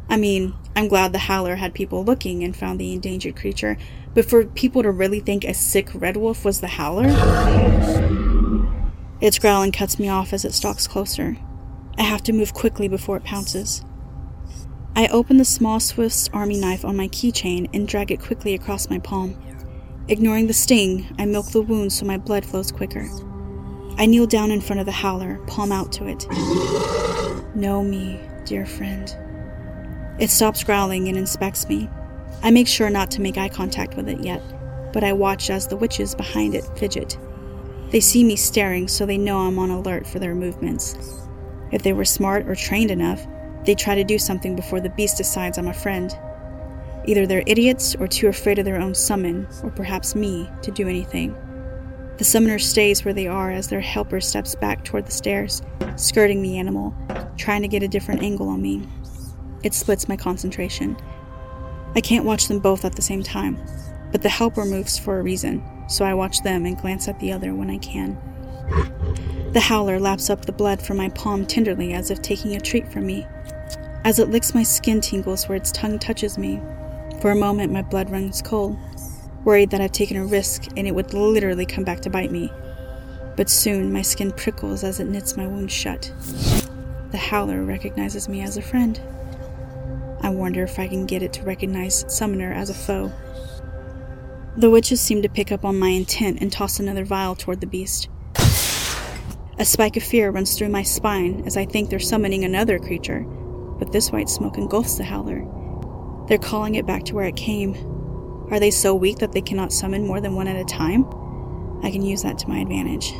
I 0.09 0.17
mean, 0.17 0.55
I'm 0.75 0.87
glad 0.87 1.11
the 1.11 1.19
howler 1.19 1.57
had 1.57 1.75
people 1.75 2.03
looking 2.03 2.43
and 2.43 2.55
found 2.55 2.79
the 2.79 2.93
endangered 2.93 3.35
creature, 3.35 3.77
but 4.15 4.25
for 4.25 4.45
people 4.45 4.81
to 4.81 4.89
really 4.89 5.19
think 5.19 5.43
a 5.43 5.53
sick 5.53 5.89
red 5.93 6.17
wolf 6.17 6.43
was 6.43 6.59
the 6.59 6.67
howler? 6.67 7.05
Its 9.21 9.37
growling 9.37 9.71
cuts 9.71 9.99
me 9.99 10.09
off 10.09 10.33
as 10.33 10.43
it 10.43 10.53
stalks 10.53 10.87
closer. 10.87 11.37
I 11.99 12.03
have 12.03 12.23
to 12.23 12.33
move 12.33 12.53
quickly 12.53 12.87
before 12.87 13.17
it 13.17 13.23
pounces. 13.23 13.83
I 14.95 15.05
open 15.07 15.37
the 15.37 15.45
small 15.45 15.79
Swiss 15.79 16.29
Army 16.33 16.59
knife 16.59 16.83
on 16.83 16.95
my 16.95 17.09
keychain 17.09 17.69
and 17.73 17.87
drag 17.87 18.11
it 18.11 18.21
quickly 18.21 18.55
across 18.55 18.89
my 18.89 18.97
palm. 18.97 19.35
Ignoring 20.09 20.47
the 20.47 20.53
sting, 20.53 21.05
I 21.19 21.25
milk 21.25 21.47
the 21.47 21.61
wound 21.61 21.91
so 21.91 22.05
my 22.05 22.15
blood 22.15 22.45
flows 22.45 22.71
quicker. 22.71 23.09
I 23.97 24.05
kneel 24.05 24.25
down 24.25 24.51
in 24.51 24.61
front 24.61 24.79
of 24.79 24.85
the 24.85 24.91
howler, 24.93 25.37
palm 25.47 25.73
out 25.73 25.91
to 25.93 26.07
it. 26.07 26.25
Know 27.53 27.83
me, 27.83 28.17
dear 28.45 28.65
friend. 28.65 29.13
It 30.17 30.29
stops 30.29 30.63
growling 30.63 31.09
and 31.09 31.17
inspects 31.17 31.67
me. 31.67 31.89
I 32.41 32.51
make 32.51 32.69
sure 32.69 32.89
not 32.89 33.11
to 33.11 33.21
make 33.21 33.37
eye 33.37 33.49
contact 33.49 33.97
with 33.97 34.07
it 34.07 34.23
yet, 34.23 34.41
but 34.93 35.03
I 35.03 35.11
watch 35.11 35.49
as 35.49 35.67
the 35.67 35.75
witches 35.75 36.15
behind 36.15 36.55
it 36.55 36.63
fidget. 36.77 37.17
They 37.89 37.99
see 37.99 38.23
me 38.23 38.37
staring, 38.37 38.87
so 38.87 39.05
they 39.05 39.17
know 39.17 39.39
I'm 39.39 39.59
on 39.59 39.71
alert 39.71 40.07
for 40.07 40.19
their 40.19 40.35
movements. 40.35 40.95
If 41.73 41.83
they 41.83 41.91
were 41.91 42.05
smart 42.05 42.47
or 42.47 42.55
trained 42.55 42.91
enough, 42.91 43.27
they'd 43.65 43.77
try 43.77 43.95
to 43.95 44.05
do 44.05 44.17
something 44.17 44.55
before 44.55 44.79
the 44.79 44.89
beast 44.89 45.17
decides 45.17 45.57
I'm 45.57 45.67
a 45.67 45.73
friend. 45.73 46.17
Either 47.07 47.25
they're 47.25 47.43
idiots 47.47 47.95
or 47.95 48.07
too 48.07 48.27
afraid 48.27 48.59
of 48.59 48.65
their 48.65 48.79
own 48.79 48.93
summon, 48.93 49.47
or 49.63 49.71
perhaps 49.71 50.13
me, 50.13 50.49
to 50.61 50.69
do 50.69 50.87
anything. 50.87 51.35
The 52.17 52.25
summoner 52.25 52.59
stays 52.59 53.05
where 53.05 53.13
they 53.13 53.27
are 53.27 53.49
as 53.49 53.69
their 53.69 53.79
helper 53.79 54.19
steps 54.19 54.55
back 54.55 54.83
toward 54.83 55.05
the 55.05 55.11
stairs, 55.11 55.61
skirting 55.95 56.41
the 56.41 56.57
animal, 56.57 56.93
trying 57.37 57.61
to 57.61 57.67
get 57.67 57.81
a 57.81 57.87
different 57.87 58.23
angle 58.23 58.49
on 58.49 58.61
me. 58.61 58.87
It 59.63 59.73
splits 59.73 60.09
my 60.09 60.17
concentration. 60.17 60.97
I 61.95 62.01
can't 62.01 62.25
watch 62.25 62.47
them 62.47 62.59
both 62.59 62.83
at 62.83 62.95
the 62.95 63.01
same 63.01 63.23
time, 63.23 63.57
but 64.11 64.21
the 64.21 64.29
helper 64.29 64.65
moves 64.65 64.97
for 64.97 65.19
a 65.19 65.23
reason, 65.23 65.63
so 65.87 66.03
I 66.03 66.13
watch 66.13 66.41
them 66.41 66.65
and 66.65 66.77
glance 66.77 67.07
at 67.07 67.19
the 67.19 67.31
other 67.31 67.53
when 67.53 67.69
I 67.69 67.77
can. 67.77 68.17
The 69.53 69.61
howler 69.61 69.99
laps 69.99 70.29
up 70.29 70.45
the 70.45 70.51
blood 70.51 70.81
from 70.81 70.97
my 70.97 71.09
palm 71.09 71.45
tenderly 71.45 71.93
as 71.93 72.11
if 72.11 72.21
taking 72.21 72.55
a 72.55 72.59
treat 72.59 72.91
from 72.91 73.05
me. 73.05 73.25
As 74.03 74.19
it 74.19 74.29
licks 74.29 74.53
my 74.53 74.63
skin 74.63 74.99
tingles 74.99 75.47
where 75.47 75.55
its 75.55 75.71
tongue 75.71 75.99
touches 75.99 76.37
me. 76.37 76.61
For 77.21 77.31
a 77.31 77.35
moment, 77.35 77.73
my 77.73 77.81
blood 77.81 78.11
runs 78.11 78.43
cold, 78.43 78.77
worried 79.43 79.71
that 79.71 79.81
I've 79.81 79.91
taken 79.91 80.17
a 80.17 80.25
risk 80.25 80.67
and 80.77 80.87
it 80.87 80.93
would 80.93 81.13
literally 81.13 81.65
come 81.65 81.83
back 81.83 82.01
to 82.01 82.11
bite 82.11 82.31
me. 82.31 82.51
But 83.35 83.49
soon, 83.49 83.91
my 83.91 84.03
skin 84.03 84.31
prickles 84.31 84.83
as 84.83 84.99
it 84.99 85.07
knits 85.07 85.35
my 85.35 85.47
wound 85.47 85.71
shut. 85.71 86.11
The 87.11 87.17
howler 87.17 87.63
recognizes 87.63 88.29
me 88.29 88.41
as 88.41 88.57
a 88.57 88.61
friend. 88.61 89.01
I 90.21 90.29
wonder 90.29 90.63
if 90.63 90.77
I 90.77 90.87
can 90.87 91.05
get 91.05 91.23
it 91.23 91.33
to 91.33 91.43
recognize 91.43 92.05
Summoner 92.07 92.51
as 92.51 92.69
a 92.69 92.75
foe. 92.75 93.11
The 94.55 94.69
witches 94.69 95.01
seem 95.01 95.21
to 95.23 95.29
pick 95.29 95.51
up 95.51 95.65
on 95.65 95.79
my 95.79 95.89
intent 95.89 96.39
and 96.41 96.51
toss 96.51 96.79
another 96.79 97.05
vial 97.05 97.35
toward 97.35 97.61
the 97.61 97.67
beast. 97.67 98.09
A 99.59 99.65
spike 99.65 99.97
of 99.97 100.03
fear 100.03 100.29
runs 100.29 100.55
through 100.55 100.69
my 100.69 100.83
spine 100.83 101.43
as 101.47 101.57
I 101.57 101.65
think 101.65 101.89
they're 101.89 101.99
summoning 101.99 102.43
another 102.43 102.77
creature, 102.77 103.21
but 103.79 103.91
this 103.91 104.11
white 104.11 104.29
smoke 104.29 104.57
engulfs 104.57 104.97
the 104.97 105.03
howler. 105.03 105.45
They're 106.27 106.37
calling 106.37 106.75
it 106.75 106.85
back 106.85 107.03
to 107.05 107.15
where 107.15 107.25
it 107.25 107.35
came. 107.35 107.75
Are 108.51 108.59
they 108.59 108.71
so 108.71 108.93
weak 108.93 109.19
that 109.19 109.31
they 109.31 109.41
cannot 109.41 109.71
summon 109.71 110.05
more 110.05 110.21
than 110.21 110.35
one 110.35 110.47
at 110.47 110.55
a 110.55 110.65
time? 110.65 111.05
I 111.83 111.91
can 111.91 112.01
use 112.01 112.23
that 112.23 112.37
to 112.39 112.49
my 112.49 112.59
advantage. 112.59 113.13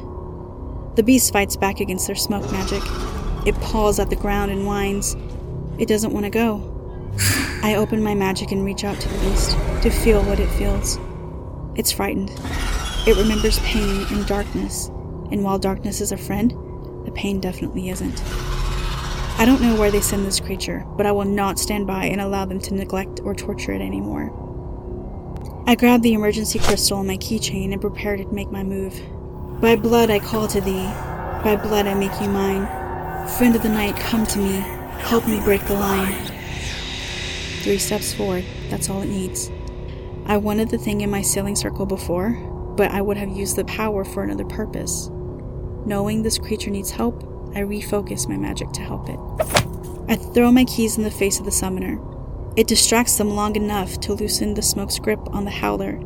The 0.96 1.04
beast 1.04 1.32
fights 1.32 1.56
back 1.56 1.80
against 1.80 2.08
their 2.08 2.16
smoke 2.16 2.52
magic. 2.52 2.82
It 3.46 3.56
paws 3.62 4.00
at 4.00 4.10
the 4.10 4.16
ground 4.16 4.52
and 4.52 4.66
whines. 4.66 5.16
It 5.78 5.88
doesn't 5.88 6.12
want 6.12 6.26
to 6.26 6.30
go. 6.30 6.74
I 7.64 7.76
open 7.76 8.04
my 8.04 8.14
magic 8.14 8.52
and 8.52 8.66
reach 8.66 8.84
out 8.84 9.00
to 9.00 9.10
the 9.10 9.20
beast 9.20 9.52
to 9.84 9.90
feel 9.90 10.24
what 10.24 10.40
it 10.40 10.50
feels. 10.52 11.00
It's 11.76 11.92
frightened. 11.92 12.32
It 13.08 13.16
remembers 13.16 13.60
pain 13.60 14.06
and 14.10 14.26
darkness, 14.28 14.88
and 15.32 15.44
while 15.44 15.60
darkness 15.60 16.02
is 16.02 16.12
a 16.12 16.18
friend, 16.18 16.52
the 17.06 17.12
pain 17.12 17.40
definitely 17.40 17.90
isn't. 17.90 18.22
I 19.40 19.46
don't 19.46 19.62
know 19.62 19.76
where 19.76 19.92
they 19.92 20.02
send 20.02 20.26
this 20.26 20.40
creature, 20.40 20.84
but 20.98 21.06
I 21.06 21.12
will 21.12 21.24
not 21.24 21.60
stand 21.60 21.86
by 21.86 22.06
and 22.06 22.20
allow 22.20 22.46
them 22.46 22.60
to 22.62 22.74
neglect 22.74 23.20
or 23.24 23.36
torture 23.36 23.72
it 23.72 23.82
anymore. 23.82 24.34
I 25.68 25.76
grab 25.76 26.02
the 26.02 26.14
emergency 26.14 26.58
crystal 26.58 26.98
on 26.98 27.06
my 27.06 27.18
keychain 27.18 27.72
and 27.72 27.80
prepare 27.80 28.18
to 28.18 28.26
make 28.34 28.52
my 28.52 28.64
move. 28.64 29.00
By 29.62 29.76
blood 29.76 30.10
I 30.10 30.18
call 30.18 30.48
to 30.48 30.60
thee, 30.60 30.88
by 31.44 31.56
blood 31.56 31.86
I 31.86 31.94
make 31.94 32.20
you 32.20 32.30
mine. 32.30 32.66
Friend 33.38 33.56
of 33.56 33.62
the 33.62 33.70
night, 33.70 33.96
come 33.98 34.26
to 34.26 34.40
me, 34.40 34.54
help 35.02 35.28
me 35.28 35.40
break 35.42 35.64
the 35.66 35.76
line. 35.76 36.16
Three 37.62 37.78
steps 37.78 38.14
forward, 38.14 38.44
that's 38.72 38.90
all 38.90 39.04
it 39.04 39.10
needs. 39.10 39.52
I 40.26 40.38
wanted 40.38 40.72
the 40.72 40.80
thing 40.80 41.02
in 41.02 41.12
my 41.12 41.22
sealing 41.22 41.56
circle 41.56 41.86
before, 41.86 42.32
but 42.76 42.90
I 42.90 43.04
would 43.04 43.18
have 43.18 43.30
used 43.30 43.56
the 43.56 43.66
power 43.66 44.04
for 44.04 44.24
another 44.24 44.46
purpose. 44.46 45.12
Knowing 45.86 46.24
this 46.24 46.40
creature 46.40 46.72
needs 46.72 46.90
help, 46.90 47.37
I 47.56 47.62
refocus 47.62 48.28
my 48.28 48.38
magic 48.38 48.72
to 48.74 48.82
help 48.82 49.10
it. 49.10 49.20
I 50.10 50.16
throw 50.16 50.52
my 50.52 50.66
keys 50.66 50.98
in 50.98 51.04
the 51.04 51.12
face 51.12 51.40
of 51.40 51.46
the 51.46 51.52
summoner. 51.52 52.00
It 52.56 52.68
distracts 52.68 53.18
them 53.18 53.32
long 53.32 53.56
enough 53.56 54.00
to 54.02 54.14
loosen 54.14 54.54
the 54.54 54.62
smoke's 54.62 55.00
grip 55.00 55.20
on 55.34 55.46
the 55.46 55.52
howler, 55.52 56.00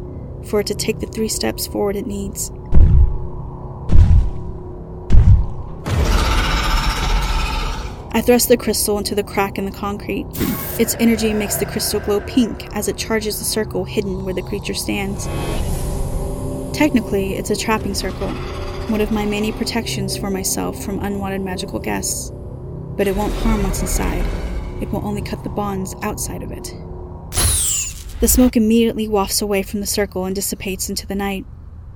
for 0.45 0.59
it 0.59 0.67
to 0.67 0.75
take 0.75 0.99
the 0.99 1.07
three 1.07 1.27
steps 1.27 1.67
forward 1.67 1.95
it 1.95 2.07
needs. 2.07 2.51
I 8.13 8.21
thrust 8.21 8.49
the 8.49 8.57
crystal 8.57 8.97
into 8.97 9.15
the 9.15 9.23
crack 9.23 9.57
in 9.57 9.65
the 9.65 9.71
concrete. 9.71 10.27
Its 10.77 10.95
energy 10.99 11.33
makes 11.33 11.55
the 11.55 11.65
crystal 11.65 12.01
glow 12.01 12.19
pink 12.21 12.67
as 12.75 12.89
it 12.89 12.97
charges 12.97 13.39
the 13.39 13.45
circle 13.45 13.85
hidden 13.85 14.25
where 14.25 14.33
the 14.33 14.41
creature 14.41 14.73
stands. 14.73 15.27
Technically, 16.77 17.35
it's 17.35 17.49
a 17.49 17.55
trapping 17.55 17.93
circle, 17.93 18.29
one 18.91 18.99
of 18.99 19.11
my 19.11 19.25
many 19.25 19.53
protections 19.53 20.17
for 20.17 20.29
myself 20.29 20.83
from 20.83 20.99
unwanted 20.99 21.39
magical 21.39 21.79
guests. 21.79 22.29
But 22.97 23.07
it 23.07 23.15
won't 23.15 23.33
harm 23.35 23.63
what's 23.63 23.79
inside, 23.79 24.25
it 24.81 24.91
will 24.91 25.05
only 25.05 25.21
cut 25.21 25.43
the 25.43 25.49
bonds 25.49 25.95
outside 26.01 26.43
of 26.43 26.51
it. 26.51 26.75
The 28.19 28.27
smoke 28.27 28.57
immediately 28.57 29.07
wafts 29.07 29.41
away 29.41 29.63
from 29.63 29.79
the 29.79 29.87
circle 29.87 30.25
and 30.25 30.35
dissipates 30.35 30.89
into 30.89 31.07
the 31.07 31.15
night. 31.15 31.45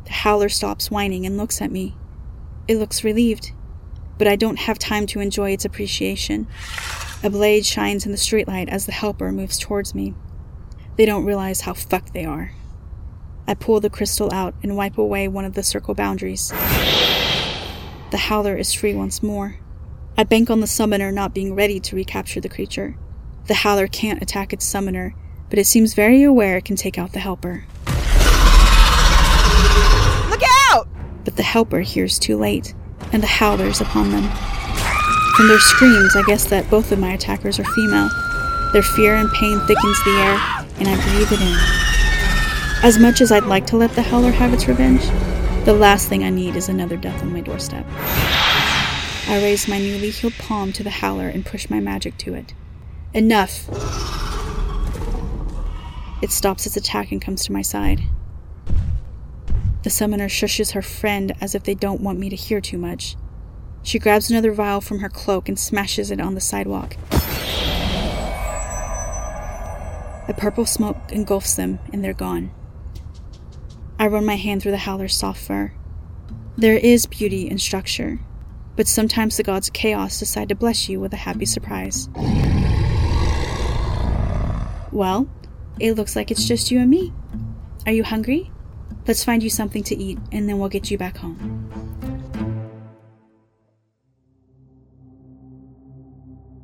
The 0.05 0.13
howler 0.13 0.47
stops 0.47 0.89
whining 0.89 1.25
and 1.25 1.37
looks 1.37 1.61
at 1.61 1.69
me. 1.69 1.97
It 2.69 2.77
looks 2.77 3.03
relieved, 3.03 3.51
but 4.17 4.27
I 4.27 4.37
don't 4.37 4.59
have 4.59 4.79
time 4.79 5.05
to 5.07 5.19
enjoy 5.19 5.51
its 5.51 5.65
appreciation. 5.65 6.47
A 7.23 7.29
blade 7.29 7.65
shines 7.65 8.05
in 8.05 8.13
the 8.13 8.17
streetlight 8.17 8.69
as 8.69 8.85
the 8.85 8.93
helper 8.93 9.33
moves 9.33 9.59
towards 9.59 9.93
me. 9.93 10.13
They 10.95 11.05
don't 11.05 11.25
realize 11.25 11.61
how 11.61 11.73
fucked 11.73 12.13
they 12.13 12.23
are. 12.23 12.53
I 13.47 13.53
pull 13.53 13.79
the 13.79 13.89
crystal 13.89 14.33
out 14.33 14.55
and 14.63 14.75
wipe 14.75 14.97
away 14.97 15.27
one 15.27 15.45
of 15.45 15.53
the 15.53 15.63
circle 15.63 15.93
boundaries. 15.93 16.49
The 18.11 18.17
howler 18.17 18.55
is 18.55 18.73
free 18.73 18.95
once 18.95 19.21
more. 19.21 19.57
I 20.17 20.23
bank 20.23 20.49
on 20.49 20.61
the 20.61 20.67
summoner 20.67 21.11
not 21.11 21.33
being 21.33 21.53
ready 21.53 21.79
to 21.81 21.95
recapture 21.95 22.39
the 22.39 22.49
creature. 22.49 22.97
The 23.47 23.55
howler 23.55 23.87
can't 23.87 24.21
attack 24.21 24.53
its 24.53 24.65
summoner, 24.65 25.13
but 25.49 25.59
it 25.59 25.67
seems 25.67 25.93
very 25.93 26.23
aware 26.23 26.57
it 26.57 26.65
can 26.65 26.75
take 26.75 26.97
out 26.97 27.13
the 27.13 27.19
helper. 27.19 27.65
Look 30.29 30.41
out! 30.71 30.87
But 31.23 31.35
the 31.35 31.43
helper 31.43 31.81
hears 31.81 32.17
too 32.17 32.37
late, 32.37 32.73
and 33.11 33.21
the 33.21 33.27
howler's 33.27 33.81
upon 33.81 34.11
them. 34.11 34.23
From 35.35 35.47
their 35.49 35.59
screams, 35.59 36.15
I 36.15 36.23
guess 36.25 36.45
that 36.45 36.69
both 36.69 36.91
of 36.91 36.99
my 36.99 37.11
attackers 37.13 37.59
are 37.59 37.65
female. 37.65 38.09
Their 38.73 38.81
fear 38.81 39.15
and 39.15 39.29
pain 39.33 39.59
thickens 39.67 40.03
the 40.03 40.11
air, 40.11 40.39
and 40.79 40.87
I 40.87 40.95
breathe 40.95 41.31
it 41.31 41.41
in. 41.41 41.84
As 42.83 42.99
much 42.99 43.21
as 43.21 43.31
I'd 43.31 43.45
like 43.45 43.65
to 43.67 43.77
let 43.77 43.91
the 43.91 44.03
howler 44.03 44.31
have 44.31 44.53
its 44.53 44.67
revenge, 44.67 45.03
the 45.65 45.73
last 45.73 46.07
thing 46.07 46.23
I 46.23 46.29
need 46.29 46.55
is 46.55 46.69
another 46.69 46.97
death 46.97 47.21
on 47.23 47.33
my 47.33 47.41
doorstep. 47.41 47.85
I 49.27 49.39
raise 49.41 49.67
my 49.67 49.79
newly 49.79 50.11
healed 50.11 50.33
palm 50.33 50.71
to 50.73 50.83
the 50.83 50.91
howler 50.91 51.27
and 51.27 51.45
push 51.45 51.69
my 51.69 51.79
magic 51.79 52.17
to 52.19 52.35
it. 52.35 52.53
Enough! 53.13 53.67
It 56.21 56.31
stops 56.31 56.67
its 56.67 56.77
attack 56.77 57.11
and 57.11 57.21
comes 57.21 57.43
to 57.45 57.51
my 57.51 57.63
side. 57.63 58.01
The 59.81 59.89
summoner 59.89 60.27
shushes 60.27 60.73
her 60.73 60.81
friend 60.81 61.33
as 61.41 61.55
if 61.55 61.63
they 61.63 61.75
don't 61.75 62.01
want 62.01 62.19
me 62.19 62.29
to 62.29 62.35
hear 62.35 62.61
too 62.61 62.77
much. 62.77 63.15
She 63.81 63.99
grabs 63.99 64.29
another 64.29 64.51
vial 64.51 64.81
from 64.81 64.99
her 64.99 65.09
cloak 65.09 65.47
and 65.47 65.57
smashes 65.57 66.11
it 66.11 66.19
on 66.19 66.35
the 66.35 66.41
sidewalk. 66.41 66.97
The 70.27 70.33
purple 70.35 70.65
smoke 70.65 70.97
engulfs 71.11 71.55
them, 71.55 71.79
and 71.93 72.03
they're 72.03 72.13
gone. 72.13 72.51
I 73.97 74.07
run 74.07 74.25
my 74.25 74.35
hand 74.35 74.61
through 74.61 74.71
the 74.71 74.77
howler's 74.77 75.15
soft 75.15 75.41
fur. 75.41 75.71
There 76.57 76.75
is 76.75 77.05
beauty 77.05 77.49
in 77.49 77.57
structure, 77.57 78.19
but 78.75 78.87
sometimes 78.87 79.37
the 79.37 79.43
gods 79.43 79.69
of 79.69 79.73
chaos 79.73 80.19
decide 80.19 80.49
to 80.49 80.55
bless 80.55 80.89
you 80.89 80.99
with 80.99 81.13
a 81.13 81.17
happy 81.17 81.45
surprise. 81.45 82.09
Well, 84.91 85.29
it 85.79 85.93
looks 85.93 86.15
like 86.15 86.29
it's 86.31 86.45
just 86.45 86.71
you 86.71 86.79
and 86.79 86.89
me. 86.89 87.13
Are 87.85 87.91
you 87.91 88.03
hungry? 88.03 88.51
Let's 89.07 89.23
find 89.23 89.43
you 89.43 89.49
something 89.49 89.83
to 89.83 89.95
eat, 89.95 90.17
and 90.31 90.49
then 90.49 90.59
we'll 90.59 90.69
get 90.69 90.91
you 90.91 90.97
back 90.97 91.17
home. 91.17 91.69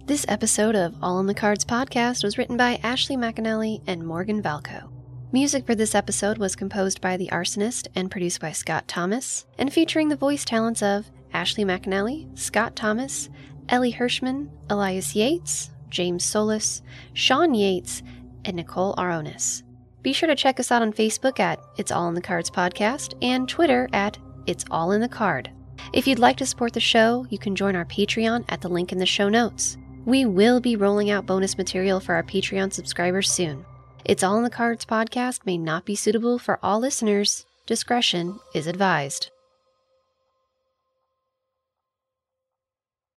This 0.05 0.25
episode 0.27 0.75
of 0.75 0.95
All 1.01 1.19
in 1.19 1.27
the 1.27 1.33
Cards 1.33 1.63
podcast 1.63 2.23
was 2.23 2.37
written 2.37 2.57
by 2.57 2.79
Ashley 2.83 3.15
McAnelly 3.15 3.81
and 3.87 4.05
Morgan 4.05 4.41
Valko. 4.41 4.89
Music 5.33 5.65
for 5.65 5.75
this 5.75 5.95
episode 5.95 6.37
was 6.37 6.57
composed 6.57 6.99
by 6.99 7.15
The 7.15 7.29
Arsonist 7.29 7.87
and 7.95 8.11
produced 8.11 8.41
by 8.41 8.51
Scott 8.51 8.85
Thomas, 8.89 9.45
and 9.57 9.71
featuring 9.71 10.09
the 10.09 10.17
voice 10.17 10.43
talents 10.43 10.83
of 10.83 11.09
Ashley 11.31 11.63
McAnelly, 11.63 12.37
Scott 12.37 12.75
Thomas, 12.75 13.29
Elie 13.69 13.93
Hirschman, 13.93 14.49
Elias 14.69 15.15
Yates, 15.15 15.69
James 15.87 16.25
Solis, 16.25 16.81
Shawn 17.13 17.53
Yates, 17.53 18.03
and 18.43 18.57
Nicole 18.57 18.93
Aronis. 18.97 19.63
Be 20.01 20.11
sure 20.11 20.27
to 20.27 20.35
check 20.35 20.59
us 20.59 20.69
out 20.69 20.81
on 20.81 20.91
Facebook 20.91 21.39
at 21.39 21.61
It's 21.77 21.93
All 21.93 22.09
in 22.09 22.13
the 22.13 22.19
Cards 22.19 22.51
Podcast 22.51 23.13
and 23.21 23.47
Twitter 23.47 23.87
at 23.93 24.17
It's 24.47 24.65
All 24.69 24.91
in 24.91 24.99
the 24.99 25.07
Card. 25.07 25.49
If 25.93 26.07
you'd 26.07 26.19
like 26.19 26.35
to 26.37 26.45
support 26.45 26.73
the 26.73 26.81
show, 26.81 27.25
you 27.29 27.37
can 27.37 27.55
join 27.55 27.77
our 27.77 27.85
Patreon 27.85 28.43
at 28.49 28.59
the 28.59 28.67
link 28.67 28.91
in 28.91 28.97
the 28.97 29.05
show 29.05 29.29
notes. 29.29 29.77
We 30.03 30.25
will 30.25 30.59
be 30.59 30.75
rolling 30.75 31.09
out 31.09 31.25
bonus 31.25 31.57
material 31.57 32.01
for 32.01 32.15
our 32.15 32.23
Patreon 32.23 32.73
subscribers 32.73 33.31
soon. 33.31 33.65
It's 34.03 34.23
All 34.23 34.37
in 34.37 34.43
the 34.43 34.49
Cards 34.49 34.83
podcast 34.83 35.45
may 35.45 35.59
not 35.59 35.85
be 35.85 35.93
suitable 35.93 36.39
for 36.39 36.59
all 36.63 36.79
listeners. 36.79 37.45
Discretion 37.67 38.39
is 38.53 38.65
advised. 38.65 39.29